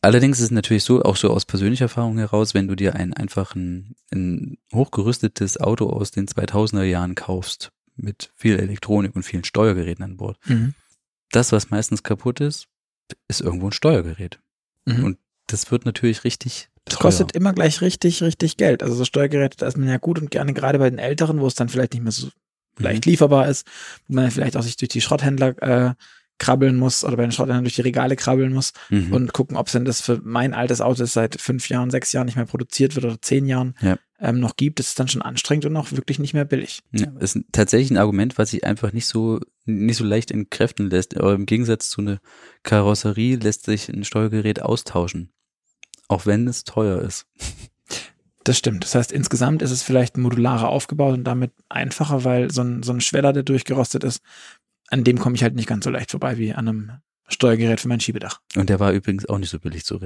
Allerdings 0.00 0.38
ist 0.38 0.46
es 0.46 0.50
natürlich 0.52 0.84
so, 0.84 1.02
auch 1.02 1.16
so 1.16 1.30
aus 1.30 1.44
persönlicher 1.44 1.86
Erfahrung 1.86 2.18
heraus, 2.18 2.54
wenn 2.54 2.68
du 2.68 2.76
dir 2.76 2.94
ein 2.94 3.14
einfach 3.14 3.54
ein, 3.54 3.96
ein 4.12 4.58
hochgerüstetes 4.72 5.58
Auto 5.60 5.90
aus 5.90 6.12
den 6.12 6.26
2000er 6.26 6.84
Jahren 6.84 7.14
kaufst, 7.14 7.72
mit 7.96 8.30
viel 8.36 8.58
Elektronik 8.58 9.16
und 9.16 9.24
vielen 9.24 9.44
Steuergeräten 9.44 10.04
an 10.04 10.16
Bord, 10.16 10.38
das, 11.32 11.52
was 11.52 11.70
meistens 11.70 12.02
kaputt 12.02 12.40
ist, 12.40 12.68
ist 13.26 13.40
irgendwo 13.40 13.66
ein 13.66 13.72
Steuergerät. 13.72 14.38
Mhm. 14.84 15.04
Und 15.04 15.18
das 15.46 15.70
wird 15.70 15.84
natürlich 15.84 16.24
richtig 16.24 16.68
Das 16.84 16.98
kostet 16.98 17.32
immer 17.32 17.52
gleich 17.52 17.80
richtig, 17.80 18.22
richtig 18.22 18.56
Geld. 18.56 18.82
Also 18.82 18.94
so 18.94 19.04
Steuergeräte, 19.04 19.56
da 19.56 19.66
ist 19.66 19.76
man 19.76 19.88
ja 19.88 19.98
gut 19.98 20.20
und 20.20 20.30
gerne 20.30 20.54
gerade 20.54 20.78
bei 20.78 20.90
den 20.90 20.98
Älteren, 20.98 21.40
wo 21.40 21.46
es 21.46 21.54
dann 21.54 21.68
vielleicht 21.68 21.94
nicht 21.94 22.02
mehr 22.02 22.12
so 22.12 22.28
leicht 22.78 23.06
lieferbar 23.06 23.48
ist, 23.48 23.66
wo 24.06 24.14
man 24.14 24.30
vielleicht 24.30 24.56
auch 24.56 24.62
sich 24.62 24.76
durch 24.76 24.90
die 24.90 25.00
Schrotthändler 25.00 25.60
äh, 25.62 25.94
krabbeln 26.38 26.76
muss 26.76 27.04
oder 27.04 27.16
bei 27.16 27.22
den 27.22 27.32
Schrotthändlern 27.32 27.64
durch 27.64 27.74
die 27.74 27.82
Regale 27.82 28.16
krabbeln 28.16 28.52
muss 28.52 28.72
Mhm. 28.90 29.12
und 29.12 29.32
gucken, 29.32 29.56
ob 29.56 29.66
es 29.66 29.72
denn 29.72 29.84
das 29.84 30.00
für 30.00 30.20
mein 30.22 30.54
altes 30.54 30.80
Auto, 30.80 31.00
das 31.00 31.12
seit 31.12 31.40
fünf 31.40 31.68
Jahren, 31.68 31.90
sechs 31.90 32.12
Jahren 32.12 32.26
nicht 32.26 32.36
mehr 32.36 32.46
produziert 32.46 32.94
wird 32.94 33.04
oder 33.04 33.20
zehn 33.20 33.46
Jahren 33.46 33.74
Ja. 33.80 33.98
ähm, 34.20 34.38
noch 34.40 34.56
gibt. 34.56 34.78
Das 34.78 34.88
ist 34.88 35.00
dann 35.00 35.08
schon 35.08 35.22
anstrengend 35.22 35.66
und 35.66 35.76
auch 35.76 35.90
wirklich 35.92 36.18
nicht 36.18 36.34
mehr 36.34 36.44
billig. 36.44 36.80
Ja, 36.92 37.08
ist 37.20 37.36
ein- 37.36 37.44
tatsächlich 37.52 37.90
ein 37.90 37.96
Argument, 37.98 38.38
was 38.38 38.50
sich 38.50 38.64
einfach 38.64 38.92
nicht 38.92 39.06
so 39.06 39.40
nicht 39.64 39.96
so 39.98 40.04
leicht 40.04 40.30
entkräften 40.30 40.88
lässt. 40.88 41.16
Aber 41.18 41.34
im 41.34 41.44
Gegensatz 41.44 41.90
zu 41.90 42.00
einer 42.00 42.20
Karosserie 42.62 43.36
lässt 43.36 43.64
sich 43.66 43.88
ein 43.90 44.04
Steuergerät 44.04 44.62
austauschen, 44.62 45.30
auch 46.08 46.24
wenn 46.24 46.48
es 46.48 46.64
teuer 46.64 47.02
ist. 47.02 47.26
Das 48.44 48.56
stimmt. 48.56 48.82
Das 48.84 48.94
heißt, 48.94 49.12
insgesamt 49.12 49.60
ist 49.60 49.72
es 49.72 49.82
vielleicht 49.82 50.16
modularer 50.16 50.68
aufgebaut 50.68 51.12
und 51.18 51.24
damit 51.24 51.52
einfacher, 51.68 52.24
weil 52.24 52.50
so 52.50 52.62
ein, 52.62 52.82
so 52.82 52.92
ein 52.94 53.02
Schweller, 53.02 53.34
der 53.34 53.42
durchgerostet 53.42 54.04
ist, 54.04 54.22
an 54.88 55.04
dem 55.04 55.18
komme 55.18 55.36
ich 55.36 55.42
halt 55.42 55.54
nicht 55.54 55.68
ganz 55.68 55.84
so 55.84 55.90
leicht 55.90 56.10
vorbei 56.10 56.38
wie 56.38 56.52
an 56.52 56.68
einem 56.68 56.92
Steuergerät 57.28 57.80
für 57.80 57.88
mein 57.88 58.00
Schiebedach. 58.00 58.40
Und 58.56 58.70
der 58.70 58.80
war 58.80 58.92
übrigens 58.92 59.26
auch 59.26 59.38
nicht 59.38 59.50
so 59.50 59.58
billig 59.58 59.84
zu 59.84 60.00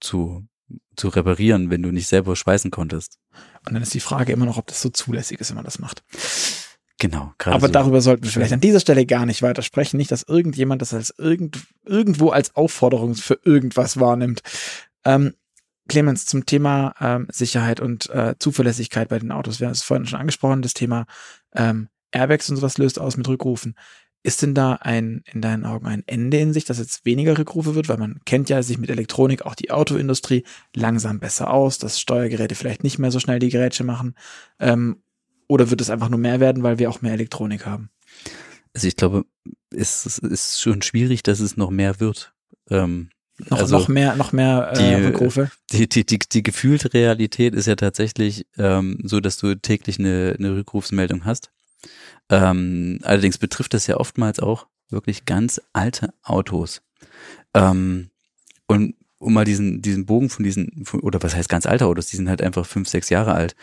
zu 0.00 0.46
zu 0.96 1.08
reparieren, 1.08 1.70
wenn 1.70 1.82
du 1.82 1.90
nicht 1.90 2.08
selber 2.08 2.36
schweißen 2.36 2.70
konntest. 2.70 3.18
Und 3.66 3.74
dann 3.74 3.82
ist 3.82 3.94
die 3.94 4.00
Frage 4.00 4.32
immer 4.32 4.46
noch, 4.46 4.56
ob 4.56 4.66
das 4.66 4.80
so 4.80 4.88
zulässig 4.88 5.40
ist, 5.40 5.50
wenn 5.50 5.56
man 5.56 5.64
das 5.64 5.78
macht. 5.78 6.02
Genau. 6.98 7.34
Aber 7.44 7.66
so. 7.66 7.72
darüber 7.72 8.00
sollten 8.00 8.24
wir 8.24 8.30
vielleicht 8.30 8.52
an 8.52 8.60
dieser 8.60 8.80
Stelle 8.80 9.04
gar 9.04 9.26
nicht 9.26 9.42
weiter 9.42 9.62
sprechen. 9.62 9.96
Nicht, 9.96 10.10
dass 10.10 10.22
irgendjemand 10.22 10.80
das 10.80 10.94
als 10.94 11.12
irgend, 11.18 11.66
irgendwo 11.84 12.30
als 12.30 12.54
Aufforderung 12.56 13.14
für 13.14 13.38
irgendwas 13.44 13.98
wahrnimmt. 14.00 14.40
Ähm, 15.04 15.34
Clemens, 15.88 16.24
zum 16.24 16.46
Thema 16.46 16.94
ähm, 17.00 17.26
Sicherheit 17.30 17.80
und 17.80 18.08
äh, 18.08 18.36
Zuverlässigkeit 18.38 19.08
bei 19.08 19.18
den 19.18 19.32
Autos. 19.32 19.60
Wir 19.60 19.66
haben 19.66 19.72
es 19.72 19.82
vorhin 19.82 20.06
schon 20.06 20.20
angesprochen, 20.20 20.62
das 20.62 20.72
Thema 20.72 21.04
ähm, 21.54 21.88
Airbags 22.14 22.48
und 22.50 22.56
sowas 22.56 22.78
löst 22.78 22.98
aus 23.00 23.16
mit 23.16 23.28
Rückrufen. 23.28 23.74
Ist 24.22 24.40
denn 24.40 24.54
da 24.54 24.74
ein, 24.76 25.22
in 25.30 25.42
deinen 25.42 25.66
Augen 25.66 25.86
ein 25.86 26.02
Ende 26.06 26.38
in 26.38 26.54
sich, 26.54 26.64
dass 26.64 26.78
jetzt 26.78 27.04
weniger 27.04 27.36
Rückrufe 27.36 27.74
wird? 27.74 27.90
Weil 27.90 27.98
man 27.98 28.20
kennt 28.24 28.48
ja 28.48 28.62
sich 28.62 28.78
mit 28.78 28.88
Elektronik, 28.88 29.42
auch 29.44 29.54
die 29.54 29.70
Autoindustrie, 29.70 30.44
langsam 30.74 31.20
besser 31.20 31.52
aus, 31.52 31.78
dass 31.78 32.00
Steuergeräte 32.00 32.54
vielleicht 32.54 32.84
nicht 32.84 32.98
mehr 32.98 33.10
so 33.10 33.20
schnell 33.20 33.38
die 33.38 33.50
Gerätsche 33.50 33.84
machen. 33.84 34.14
Ähm, 34.58 35.02
oder 35.46 35.68
wird 35.68 35.82
es 35.82 35.90
einfach 35.90 36.08
nur 36.08 36.18
mehr 36.18 36.40
werden, 36.40 36.62
weil 36.62 36.78
wir 36.78 36.88
auch 36.88 37.02
mehr 37.02 37.12
Elektronik 37.12 37.66
haben? 37.66 37.90
Also 38.72 38.88
ich 38.88 38.96
glaube, 38.96 39.26
es, 39.70 40.06
ist 40.18 40.60
schon 40.60 40.80
schwierig, 40.80 41.22
dass 41.22 41.40
es 41.40 41.58
noch 41.58 41.70
mehr 41.70 42.00
wird. 42.00 42.32
Ähm, 42.70 43.10
Noch, 43.50 43.58
Also 43.58 43.76
noch 43.78 43.88
mehr, 43.88 44.16
noch 44.16 44.32
mehr 44.32 44.72
äh, 44.72 44.78
die- 44.78 45.06
Rückrufe. 45.06 45.50
die, 45.70 45.86
die, 45.88 46.06
die, 46.06 46.18
die 46.20 46.42
gefühlte 46.42 46.94
Realität 46.94 47.54
ist 47.54 47.66
ja 47.66 47.76
tatsächlich 47.76 48.46
ähm, 48.56 48.98
so, 49.02 49.20
dass 49.20 49.36
du 49.36 49.54
täglich 49.56 49.98
eine, 49.98 50.34
eine 50.38 50.56
Rückrufsmeldung 50.56 51.24
hast. 51.26 51.50
Ähm, 52.28 53.00
allerdings 53.02 53.38
betrifft 53.38 53.74
das 53.74 53.86
ja 53.86 53.96
oftmals 53.96 54.40
auch 54.40 54.66
wirklich 54.88 55.24
ganz 55.24 55.60
alte 55.72 56.14
Autos. 56.22 56.82
Ähm, 57.54 58.10
und 58.66 58.94
um 59.18 59.32
mal 59.32 59.44
diesen, 59.44 59.82
diesen 59.82 60.06
Bogen 60.06 60.28
von 60.28 60.44
diesen, 60.44 60.84
von, 60.84 61.00
oder 61.00 61.22
was 61.22 61.34
heißt 61.34 61.48
ganz 61.48 61.66
alte 61.66 61.86
Autos, 61.86 62.06
die 62.06 62.16
sind 62.16 62.28
halt 62.28 62.42
einfach 62.42 62.66
fünf, 62.66 62.88
sechs 62.88 63.08
Jahre 63.08 63.34
alt. 63.34 63.56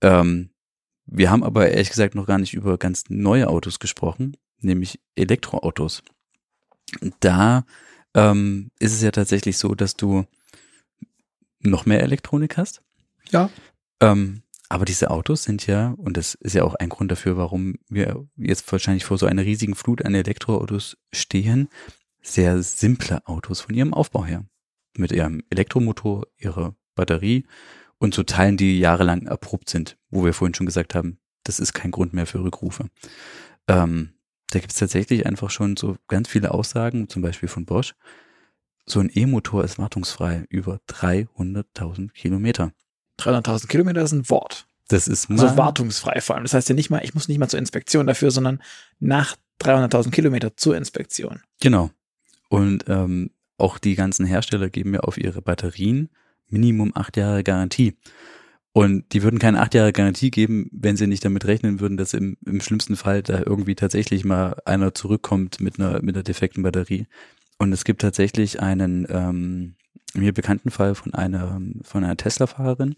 Ähm, 0.00 0.50
wir 1.06 1.30
haben 1.30 1.42
aber 1.42 1.68
ehrlich 1.70 1.90
gesagt 1.90 2.14
noch 2.14 2.26
gar 2.26 2.38
nicht 2.38 2.54
über 2.54 2.78
ganz 2.78 3.04
neue 3.08 3.48
Autos 3.48 3.78
gesprochen, 3.78 4.36
nämlich 4.60 5.00
Elektroautos. 5.14 6.02
Da 7.20 7.64
ähm, 8.14 8.70
ist 8.78 8.92
es 8.92 9.02
ja 9.02 9.10
tatsächlich 9.10 9.58
so, 9.58 9.74
dass 9.74 9.96
du 9.96 10.26
noch 11.60 11.86
mehr 11.86 12.02
Elektronik 12.02 12.56
hast. 12.56 12.82
Ja. 13.30 13.50
Ähm, 14.00 14.42
aber 14.72 14.86
diese 14.86 15.10
Autos 15.10 15.44
sind 15.44 15.66
ja, 15.66 15.90
und 15.98 16.16
das 16.16 16.32
ist 16.32 16.54
ja 16.54 16.64
auch 16.64 16.74
ein 16.74 16.88
Grund 16.88 17.12
dafür, 17.12 17.36
warum 17.36 17.74
wir 17.90 18.26
jetzt 18.36 18.72
wahrscheinlich 18.72 19.04
vor 19.04 19.18
so 19.18 19.26
einer 19.26 19.44
riesigen 19.44 19.74
Flut 19.74 20.02
an 20.02 20.14
Elektroautos 20.14 20.96
stehen, 21.12 21.68
sehr 22.22 22.62
simple 22.62 23.20
Autos 23.26 23.60
von 23.60 23.74
ihrem 23.74 23.92
Aufbau 23.92 24.24
her. 24.24 24.46
Mit 24.96 25.12
ihrem 25.12 25.42
Elektromotor, 25.50 26.26
ihrer 26.38 26.74
Batterie 26.94 27.44
und 27.98 28.14
so 28.14 28.22
Teilen, 28.22 28.56
die 28.56 28.78
jahrelang 28.78 29.26
erprobt 29.26 29.68
sind, 29.68 29.98
wo 30.08 30.24
wir 30.24 30.32
vorhin 30.32 30.54
schon 30.54 30.64
gesagt 30.64 30.94
haben, 30.94 31.18
das 31.44 31.60
ist 31.60 31.74
kein 31.74 31.90
Grund 31.90 32.14
mehr 32.14 32.26
für 32.26 32.42
Rückrufe. 32.42 32.86
Ähm, 33.68 34.14
da 34.48 34.58
gibt 34.58 34.72
es 34.72 34.78
tatsächlich 34.78 35.26
einfach 35.26 35.50
schon 35.50 35.76
so 35.76 35.98
ganz 36.08 36.30
viele 36.30 36.50
Aussagen, 36.50 37.10
zum 37.10 37.20
Beispiel 37.20 37.50
von 37.50 37.66
Bosch. 37.66 37.94
So 38.86 39.00
ein 39.00 39.10
E-Motor 39.12 39.64
ist 39.64 39.78
wartungsfrei 39.78 40.46
über 40.48 40.80
300.000 40.88 42.12
Kilometer. 42.12 42.72
300.000 43.22 43.68
Kilometer 43.68 44.02
ist 44.02 44.12
ein 44.12 44.28
Wort. 44.28 44.66
Das 44.88 45.08
ist 45.08 45.30
mal, 45.30 45.40
Also 45.40 45.56
wartungsfrei 45.56 46.20
vor 46.20 46.36
allem. 46.36 46.44
Das 46.44 46.54
heißt 46.54 46.68
ja 46.68 46.74
nicht 46.74 46.90
mal, 46.90 47.02
ich 47.04 47.14
muss 47.14 47.28
nicht 47.28 47.38
mal 47.38 47.48
zur 47.48 47.58
Inspektion 47.58 48.06
dafür, 48.06 48.30
sondern 48.30 48.62
nach 48.98 49.36
300.000 49.60 50.10
Kilometer 50.10 50.56
zur 50.56 50.76
Inspektion. 50.76 51.40
Genau. 51.60 51.90
Und 52.48 52.84
ähm, 52.88 53.30
auch 53.56 53.78
die 53.78 53.94
ganzen 53.94 54.26
Hersteller 54.26 54.68
geben 54.68 54.94
ja 54.94 55.00
auf 55.00 55.18
ihre 55.18 55.40
Batterien 55.40 56.10
Minimum 56.48 56.92
acht 56.94 57.16
Jahre 57.16 57.42
Garantie. 57.42 57.96
Und 58.72 59.12
die 59.12 59.22
würden 59.22 59.38
keine 59.38 59.60
acht 59.60 59.74
Jahre 59.74 59.92
Garantie 59.92 60.30
geben, 60.30 60.68
wenn 60.72 60.96
sie 60.96 61.06
nicht 61.06 61.24
damit 61.24 61.44
rechnen 61.44 61.80
würden, 61.80 61.96
dass 61.96 62.14
im, 62.14 62.36
im 62.44 62.60
schlimmsten 62.60 62.96
Fall 62.96 63.22
da 63.22 63.42
irgendwie 63.44 63.74
tatsächlich 63.74 64.24
mal 64.24 64.56
einer 64.64 64.94
zurückkommt 64.94 65.60
mit 65.60 65.78
einer, 65.78 66.02
mit 66.02 66.14
einer 66.14 66.22
defekten 66.22 66.62
Batterie. 66.62 67.06
Und 67.58 67.72
es 67.72 67.84
gibt 67.84 68.00
tatsächlich 68.00 68.60
einen 68.60 69.06
ähm, 69.10 69.74
mir 70.14 70.32
bekannten 70.32 70.70
Fall 70.70 70.94
von 70.94 71.14
einer, 71.14 71.60
von 71.82 72.04
einer 72.04 72.16
Tesla-Fahrerin, 72.16 72.96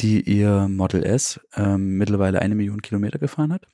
die 0.00 0.20
ihr 0.22 0.68
Model 0.68 1.04
S 1.04 1.40
ähm, 1.54 1.98
mittlerweile 1.98 2.40
eine 2.40 2.54
Million 2.54 2.82
Kilometer 2.82 3.18
gefahren 3.18 3.52
hat. 3.52 3.66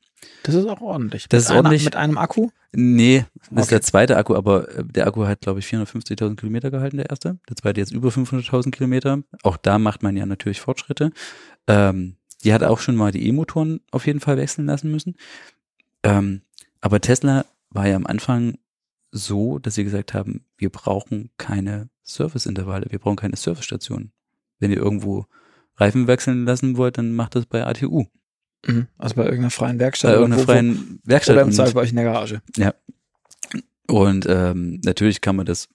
Das 0.42 0.54
ist 0.56 0.66
auch 0.66 0.80
ordentlich. 0.80 1.28
Das 1.28 1.44
mit 1.44 1.50
ist 1.50 1.56
ordentlich. 1.56 1.82
Einer, 1.82 1.86
mit 1.86 1.96
einem 1.96 2.18
Akku? 2.18 2.50
Nee, 2.72 3.24
das 3.36 3.46
ist 3.50 3.58
Okay. 3.58 3.68
der 3.68 3.82
zweite 3.82 4.16
Akku, 4.16 4.34
aber 4.34 4.68
äh, 4.76 4.84
der 4.84 5.06
Akku 5.06 5.24
hat, 5.26 5.40
glaube 5.42 5.60
ich, 5.60 5.66
450.000 5.66 6.36
Kilometer 6.36 6.70
gehalten, 6.70 6.96
der 6.96 7.08
erste. 7.08 7.38
Der 7.48 7.56
zweite 7.56 7.80
jetzt 7.80 7.92
über 7.92 8.08
500.000 8.08 8.72
Kilometer. 8.72 9.22
Auch 9.44 9.56
da 9.56 9.78
macht 9.78 10.02
man 10.02 10.16
ja 10.16 10.26
natürlich 10.26 10.60
Fortschritte. 10.60 11.12
Ähm, 11.68 12.16
die 12.44 12.52
hat 12.52 12.62
auch 12.64 12.80
schon 12.80 12.96
mal 12.96 13.12
die 13.12 13.26
E-Motoren 13.28 13.80
auf 13.92 14.06
jeden 14.06 14.20
Fall 14.20 14.36
wechseln 14.36 14.66
lassen 14.66 14.90
müssen. 14.90 15.14
Ähm, 16.02 16.42
aber 16.80 17.00
Tesla 17.00 17.44
war 17.70 17.86
ja 17.86 17.96
am 17.96 18.06
Anfang 18.06 18.58
so, 19.10 19.58
dass 19.58 19.74
sie 19.76 19.84
gesagt 19.84 20.14
haben, 20.14 20.44
wir 20.56 20.70
brauchen 20.70 21.30
keine 21.38 21.88
Serviceintervalle, 22.08 22.86
wir 22.90 22.98
brauchen 22.98 23.16
keine 23.16 23.36
Servicestationen. 23.36 24.12
Wenn 24.58 24.70
ihr 24.72 24.78
irgendwo 24.78 25.26
Reifen 25.76 26.06
wechseln 26.06 26.44
lassen 26.44 26.76
wollt, 26.76 26.98
dann 26.98 27.12
macht 27.14 27.34
das 27.36 27.46
bei 27.46 27.64
ATU. 27.64 28.06
Mhm. 28.66 28.88
Also 28.98 29.14
bei 29.14 29.22
irgendeiner 29.24 29.50
freien 29.50 29.78
Werkstatt. 29.78 30.10
Bei 30.10 30.14
oder 30.14 30.20
irgendeiner 30.22 30.42
wo- 30.48 30.52
freien 30.52 31.00
Werkstatt. 31.04 31.34
Oder 31.34 31.42
im 31.42 31.48
Und- 31.48 31.54
Zweifel 31.54 31.74
bei 31.74 31.80
euch 31.82 31.90
in 31.90 31.96
der 31.96 32.04
Garage. 32.06 32.42
Und 33.86 34.26
ähm, 34.28 34.80
natürlich 34.84 35.20
kann 35.20 35.36
man 35.36 35.46
das 35.46 35.68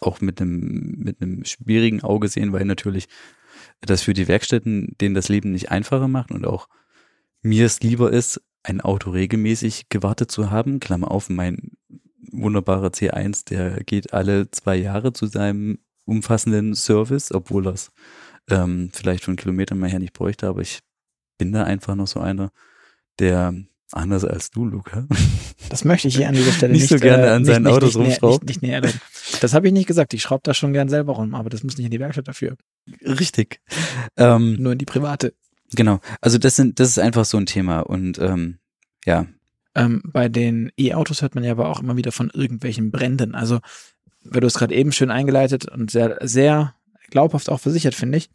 auch 0.00 0.20
mit 0.20 0.40
einem 0.40 0.94
mit 0.98 1.20
einem 1.22 1.44
schwierigen 1.44 2.02
Auge 2.02 2.28
sehen, 2.28 2.52
weil 2.52 2.64
natürlich 2.64 3.06
das 3.80 4.02
für 4.02 4.14
die 4.14 4.26
Werkstätten 4.26 4.96
denen 5.00 5.14
das 5.14 5.28
Leben 5.28 5.52
nicht 5.52 5.70
einfacher 5.70 6.08
macht 6.08 6.32
und 6.32 6.46
auch 6.46 6.68
mir 7.42 7.66
es 7.66 7.80
lieber 7.82 8.12
ist, 8.12 8.40
ein 8.64 8.80
Auto 8.80 9.10
regelmäßig 9.10 9.88
gewartet 9.88 10.30
zu 10.30 10.50
haben. 10.50 10.80
Klammer 10.80 11.10
auf, 11.10 11.28
mein 11.28 11.72
wunderbarer 12.32 12.88
C1, 12.88 13.48
der 13.48 13.82
geht 13.84 14.12
alle 14.12 14.50
zwei 14.50 14.76
Jahre 14.76 15.12
zu 15.12 15.26
seinem 15.26 15.78
umfassenden 16.04 16.74
Service, 16.74 17.32
obwohl 17.32 17.68
es 17.68 17.92
ähm, 18.50 18.90
vielleicht 18.92 19.24
von 19.24 19.36
Kilometern 19.36 19.78
mal 19.78 19.90
her 19.90 20.00
nicht 20.00 20.14
bräuchte, 20.14 20.48
aber 20.48 20.60
ich 20.60 20.80
bin 21.38 21.52
da 21.52 21.64
einfach 21.64 21.94
noch 21.94 22.06
so 22.06 22.20
einer, 22.20 22.50
der 23.18 23.54
anders 23.92 24.24
als 24.24 24.50
du, 24.50 24.64
Luca, 24.64 25.06
Das 25.68 25.84
möchte 25.84 26.08
ich 26.08 26.16
hier 26.16 26.28
an 26.28 26.34
dieser 26.34 26.52
Stelle 26.52 26.72
Nicht 26.72 26.82
nicht, 26.82 26.90
so 26.90 26.98
gerne 26.98 27.26
äh, 27.26 27.30
an 27.30 27.42
nicht, 27.42 27.52
seinen 27.52 27.64
nicht, 27.64 27.72
Autos. 27.72 27.96
Nicht, 27.96 28.44
nicht 28.44 28.62
näher 28.62 28.82
reden. 28.82 29.00
Das 29.40 29.54
habe 29.54 29.66
ich 29.66 29.72
nicht 29.72 29.86
gesagt. 29.86 30.14
Ich 30.14 30.22
schraube 30.22 30.42
da 30.44 30.54
schon 30.54 30.72
gern 30.72 30.88
selber 30.88 31.12
rum, 31.14 31.34
aber 31.34 31.50
das 31.50 31.62
muss 31.62 31.76
nicht 31.76 31.86
in 31.86 31.90
die 31.90 32.00
Werkstatt 32.00 32.28
dafür. 32.28 32.56
Richtig. 33.02 33.60
Ähm, 34.16 34.56
Nur 34.60 34.72
in 34.72 34.78
die 34.78 34.84
private. 34.84 35.34
genau. 35.74 36.00
Also 36.20 36.38
das 36.38 36.56
sind, 36.56 36.80
das 36.80 36.88
ist 36.88 36.98
einfach 36.98 37.24
so 37.24 37.36
ein 37.36 37.46
Thema 37.46 37.80
und 37.80 38.18
ähm, 38.18 38.58
ja, 39.04 39.26
Ähm, 39.74 40.02
bei 40.04 40.28
den 40.28 40.70
E-Autos 40.76 41.22
hört 41.22 41.34
man 41.34 41.44
ja 41.44 41.52
aber 41.52 41.68
auch 41.68 41.80
immer 41.80 41.96
wieder 41.96 42.12
von 42.12 42.30
irgendwelchen 42.30 42.90
Bränden. 42.90 43.34
Also, 43.34 43.60
weil 44.24 44.40
du 44.40 44.46
es 44.46 44.54
gerade 44.54 44.74
eben 44.74 44.92
schön 44.92 45.10
eingeleitet 45.10 45.66
und 45.66 45.90
sehr, 45.90 46.18
sehr 46.20 46.74
glaubhaft 47.10 47.50
auch 47.50 47.60
versichert, 47.60 47.94
finde 47.94 48.18
ich, 48.18 48.30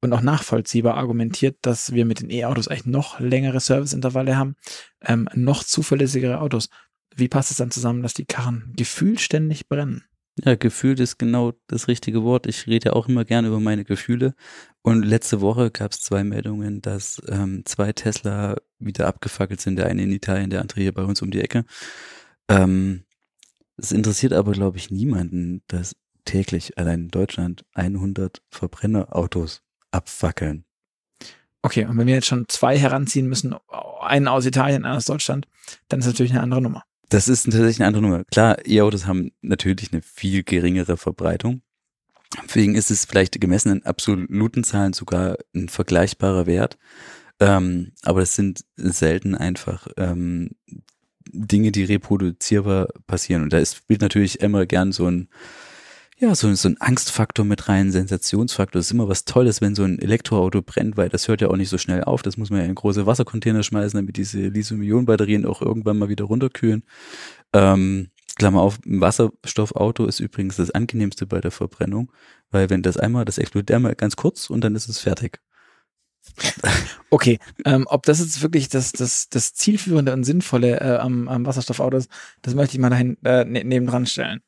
und 0.00 0.12
auch 0.12 0.20
nachvollziehbar 0.20 0.94
argumentiert, 0.94 1.56
dass 1.62 1.92
wir 1.92 2.04
mit 2.04 2.20
den 2.20 2.30
E-Autos 2.30 2.68
eigentlich 2.68 2.86
noch 2.86 3.20
längere 3.20 3.60
Serviceintervalle 3.60 4.36
haben, 4.36 4.56
ähm, 5.00 5.28
noch 5.34 5.64
zuverlässigere 5.64 6.40
Autos. 6.40 6.68
Wie 7.14 7.28
passt 7.28 7.50
es 7.50 7.56
dann 7.56 7.70
zusammen, 7.70 8.02
dass 8.02 8.14
die 8.14 8.26
Karren 8.26 8.72
gefühlt 8.76 9.20
ständig 9.20 9.68
brennen? 9.68 10.04
Ja, 10.44 10.54
gefühlt 10.54 11.00
ist 11.00 11.18
genau 11.18 11.52
das 11.66 11.88
richtige 11.88 12.22
Wort. 12.22 12.46
Ich 12.46 12.66
rede 12.66 12.90
ja 12.90 12.92
auch 12.92 13.08
immer 13.08 13.24
gerne 13.24 13.48
über 13.48 13.60
meine 13.60 13.84
Gefühle. 13.84 14.34
Und 14.82 15.04
letzte 15.04 15.40
Woche 15.40 15.70
gab 15.70 15.92
es 15.92 16.00
zwei 16.00 16.24
Meldungen, 16.24 16.80
dass 16.80 17.20
ähm, 17.28 17.62
zwei 17.64 17.92
Tesla 17.92 18.56
wieder 18.78 19.06
abgefackelt 19.06 19.60
sind. 19.60 19.76
Der 19.76 19.86
eine 19.86 20.02
in 20.02 20.12
Italien, 20.12 20.50
der 20.50 20.60
andere 20.60 20.80
hier 20.80 20.92
bei 20.94 21.02
uns 21.04 21.22
um 21.22 21.30
die 21.30 21.40
Ecke. 21.40 21.64
Ähm, 22.48 23.04
es 23.76 23.92
interessiert 23.92 24.32
aber, 24.32 24.52
glaube 24.52 24.76
ich, 24.76 24.90
niemanden, 24.90 25.62
dass 25.68 25.96
täglich 26.24 26.78
allein 26.78 27.02
in 27.02 27.08
Deutschland 27.08 27.64
100 27.74 28.42
Verbrennerautos 28.50 29.62
abfackeln. 29.90 30.64
Okay, 31.62 31.84
und 31.86 31.98
wenn 31.98 32.06
wir 32.06 32.14
jetzt 32.14 32.26
schon 32.26 32.46
zwei 32.48 32.78
heranziehen 32.78 33.26
müssen, 33.26 33.54
einen 34.00 34.28
aus 34.28 34.46
Italien, 34.46 34.84
einen 34.84 34.96
aus 34.96 35.06
Deutschland, 35.06 35.48
dann 35.88 36.00
ist 36.00 36.06
natürlich 36.06 36.32
eine 36.32 36.42
andere 36.42 36.62
Nummer. 36.62 36.84
Das 37.08 37.28
ist 37.28 37.44
tatsächlich 37.44 37.80
eine 37.80 37.86
andere 37.86 38.02
Nummer. 38.02 38.24
Klar, 38.24 38.58
E-Autos 38.66 39.06
haben 39.06 39.32
natürlich 39.40 39.92
eine 39.92 40.02
viel 40.02 40.42
geringere 40.42 40.96
Verbreitung. 40.96 41.62
Deswegen 42.44 42.74
ist 42.74 42.90
es 42.90 43.06
vielleicht 43.06 43.40
gemessen 43.40 43.72
in 43.72 43.86
absoluten 43.86 44.64
Zahlen 44.64 44.92
sogar 44.92 45.36
ein 45.54 45.68
vergleichbarer 45.68 46.46
Wert. 46.46 46.76
Ähm, 47.40 47.92
aber 48.02 48.22
es 48.22 48.34
sind 48.34 48.64
selten 48.76 49.34
einfach 49.34 49.88
ähm, 49.96 50.50
Dinge, 51.30 51.72
die 51.72 51.84
reproduzierbar 51.84 52.88
passieren. 53.06 53.42
Und 53.42 53.52
da 53.52 53.58
ist, 53.58 53.76
spielt 53.76 54.02
natürlich 54.02 54.40
immer 54.40 54.66
gern 54.66 54.92
so 54.92 55.06
ein, 55.10 55.28
ja, 56.20 56.34
so, 56.34 56.52
so 56.54 56.68
ein 56.68 56.80
Angstfaktor 56.80 57.44
mit 57.44 57.68
rein, 57.68 57.92
Sensationsfaktor. 57.92 58.80
Das 58.80 58.86
ist 58.86 58.92
immer 58.92 59.08
was 59.08 59.24
Tolles, 59.24 59.60
wenn 59.60 59.76
so 59.76 59.84
ein 59.84 60.00
Elektroauto 60.00 60.62
brennt, 60.62 60.96
weil 60.96 61.08
das 61.08 61.28
hört 61.28 61.40
ja 61.40 61.48
auch 61.48 61.56
nicht 61.56 61.68
so 61.68 61.78
schnell 61.78 62.02
auf. 62.02 62.22
Das 62.22 62.36
muss 62.36 62.50
man 62.50 62.60
ja 62.60 62.66
in 62.66 62.74
große 62.74 63.06
Wassercontainer 63.06 63.62
schmeißen, 63.62 63.98
damit 63.98 64.16
diese 64.16 64.40
Lithium-Ionen-Batterien 64.40 65.46
auch 65.46 65.62
irgendwann 65.62 65.98
mal 65.98 66.08
wieder 66.08 66.24
runterkühlen. 66.24 66.82
Ähm, 67.52 68.10
Klammer 68.36 68.62
auf, 68.62 68.78
ein 68.84 69.00
Wasserstoffauto 69.00 70.06
ist 70.06 70.20
übrigens 70.20 70.56
das 70.56 70.70
angenehmste 70.70 71.26
bei 71.26 71.40
der 71.40 71.50
Verbrennung, 71.50 72.12
weil 72.50 72.68
wenn 72.70 72.82
das 72.82 72.96
einmal, 72.96 73.24
das 73.24 73.38
explodiert 73.38 73.76
einmal 73.76 73.94
ganz 73.94 74.16
kurz 74.16 74.50
und 74.50 74.62
dann 74.62 74.74
ist 74.74 74.88
es 74.88 74.98
fertig. 74.98 75.40
Okay, 77.10 77.38
ähm, 77.64 77.86
ob 77.88 78.04
das 78.04 78.20
jetzt 78.20 78.42
wirklich 78.42 78.68
das, 78.68 78.92
das, 78.92 79.30
das 79.30 79.54
zielführende 79.54 80.12
und 80.12 80.24
sinnvolle 80.24 80.78
äh, 80.78 80.98
am, 80.98 81.26
am 81.26 81.46
Wasserstoffauto 81.46 81.96
ist, 81.96 82.10
das 82.42 82.54
möchte 82.54 82.76
ich 82.76 82.80
mal 82.80 82.90
dahin 82.90 83.16
äh, 83.24 83.46
ne, 83.46 83.64
nebendran 83.64 84.04
stellen. 84.04 84.42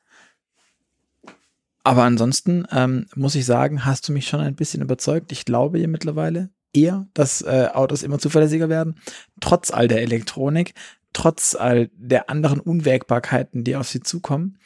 Aber 1.83 2.05
ansonsten 2.05 2.67
ähm, 2.73 3.07
muss 3.15 3.35
ich 3.35 3.47
sagen, 3.47 3.85
hast 3.85 4.09
du 4.09 4.13
mich 4.13 4.29
schon 4.29 4.41
ein 4.41 4.55
bisschen 4.55 4.83
überzeugt. 4.83 5.33
Ich 5.33 5.45
glaube 5.45 5.79
hier 5.79 5.89
mittlerweile 5.89 6.51
eher, 6.73 7.07
dass 7.15 7.43
äh, 7.43 7.69
Autos 7.73 8.03
immer 8.03 8.19
zuverlässiger 8.19 8.69
werden, 8.69 8.97
trotz 9.41 9.71
all 9.71 9.89
der 9.89 10.03
Elektronik, 10.03 10.75
trotz 11.13 11.55
all 11.55 11.91
der 11.95 12.31
anderen 12.31 12.61
Unwägbarkeiten, 12.61 13.65
die 13.65 13.77
auf 13.77 13.89
sie 13.89 14.01
zukommen. 14.01 14.59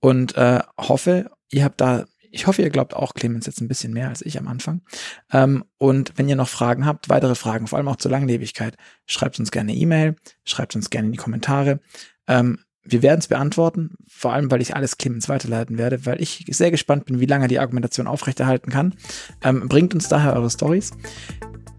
Und 0.00 0.36
äh, 0.36 0.60
hoffe, 0.78 1.30
ihr 1.50 1.64
habt 1.64 1.80
da, 1.80 2.06
ich 2.30 2.46
hoffe, 2.46 2.62
ihr 2.62 2.70
glaubt 2.70 2.94
auch 2.94 3.14
Clemens 3.14 3.46
jetzt 3.46 3.60
ein 3.60 3.68
bisschen 3.68 3.92
mehr 3.92 4.08
als 4.08 4.22
ich 4.22 4.38
am 4.38 4.48
Anfang. 4.48 4.82
Ähm, 5.32 5.64
und 5.76 6.12
wenn 6.16 6.28
ihr 6.28 6.36
noch 6.36 6.48
Fragen 6.48 6.86
habt, 6.86 7.08
weitere 7.08 7.34
Fragen, 7.34 7.66
vor 7.66 7.78
allem 7.78 7.88
auch 7.88 7.96
zur 7.96 8.10
Langlebigkeit, 8.10 8.76
schreibt 9.06 9.38
uns 9.38 9.50
gerne 9.50 9.74
E-Mail, 9.74 10.16
schreibt 10.44 10.76
uns 10.76 10.88
gerne 10.88 11.06
in 11.06 11.12
die 11.12 11.18
Kommentare. 11.18 11.80
Ähm, 12.26 12.60
wir 12.92 13.02
werden 13.02 13.20
es 13.20 13.28
beantworten, 13.28 13.94
vor 14.08 14.32
allem, 14.32 14.50
weil 14.50 14.60
ich 14.60 14.74
alles 14.74 14.98
Clemens 14.98 15.28
weiterleiten 15.28 15.78
werde, 15.78 16.06
weil 16.06 16.20
ich 16.20 16.44
sehr 16.50 16.70
gespannt 16.70 17.06
bin, 17.06 17.20
wie 17.20 17.26
lange 17.26 17.48
die 17.48 17.58
Argumentation 17.58 18.06
aufrechterhalten 18.06 18.70
kann. 18.70 18.94
Ähm, 19.42 19.68
bringt 19.68 19.94
uns 19.94 20.08
daher 20.08 20.34
eure 20.34 20.50
Stories. 20.50 20.92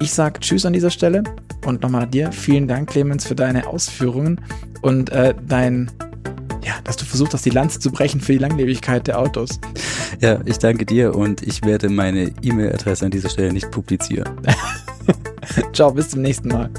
Ich 0.02 0.13
sage 0.13 0.39
Tschüss 0.39 0.65
an 0.65 0.74
dieser 0.74 0.89
Stelle 0.89 1.24
und 1.65 1.82
nochmal 1.82 2.08
dir 2.08 2.32
vielen 2.32 2.67
Dank, 2.67 2.89
Clemens, 2.89 3.26
für 3.26 3.36
deine 3.36 3.67
Ausführungen 3.67 4.41
und 4.82 5.12
äh, 5.12 5.36
dein, 5.47 5.91
ja, 6.63 6.74
dass 6.84 6.97
du 6.97 7.06
versucht 7.06 7.34
hast, 7.34 7.45
die 7.45 7.52
Lanze 7.52 7.80
zu 7.80 7.91
brechen 7.91 8.19
für 8.19 8.34
die 8.34 8.39
Langlebigkeit 8.39 9.06
der 9.06 9.19
Autos. 9.19 9.60
Ja, 10.19 10.39
ich 10.45 10.58
danke 10.58 10.86
dir 10.86 11.15
und 11.15 11.43
ich 11.43 11.63
werde 11.63 11.89
meine 11.89 12.32
E-Mail-Adresse 12.41 13.06
an 13.06 13.12
dieser 13.12 13.30
Stelle 13.30 13.54
nicht 13.54 13.69
publizieren. 13.69 14.30
Ciao, 15.74 15.91
bis 15.91 16.10
zum 16.10 16.21
nächsten 16.21 16.47
Mal. 16.47 16.69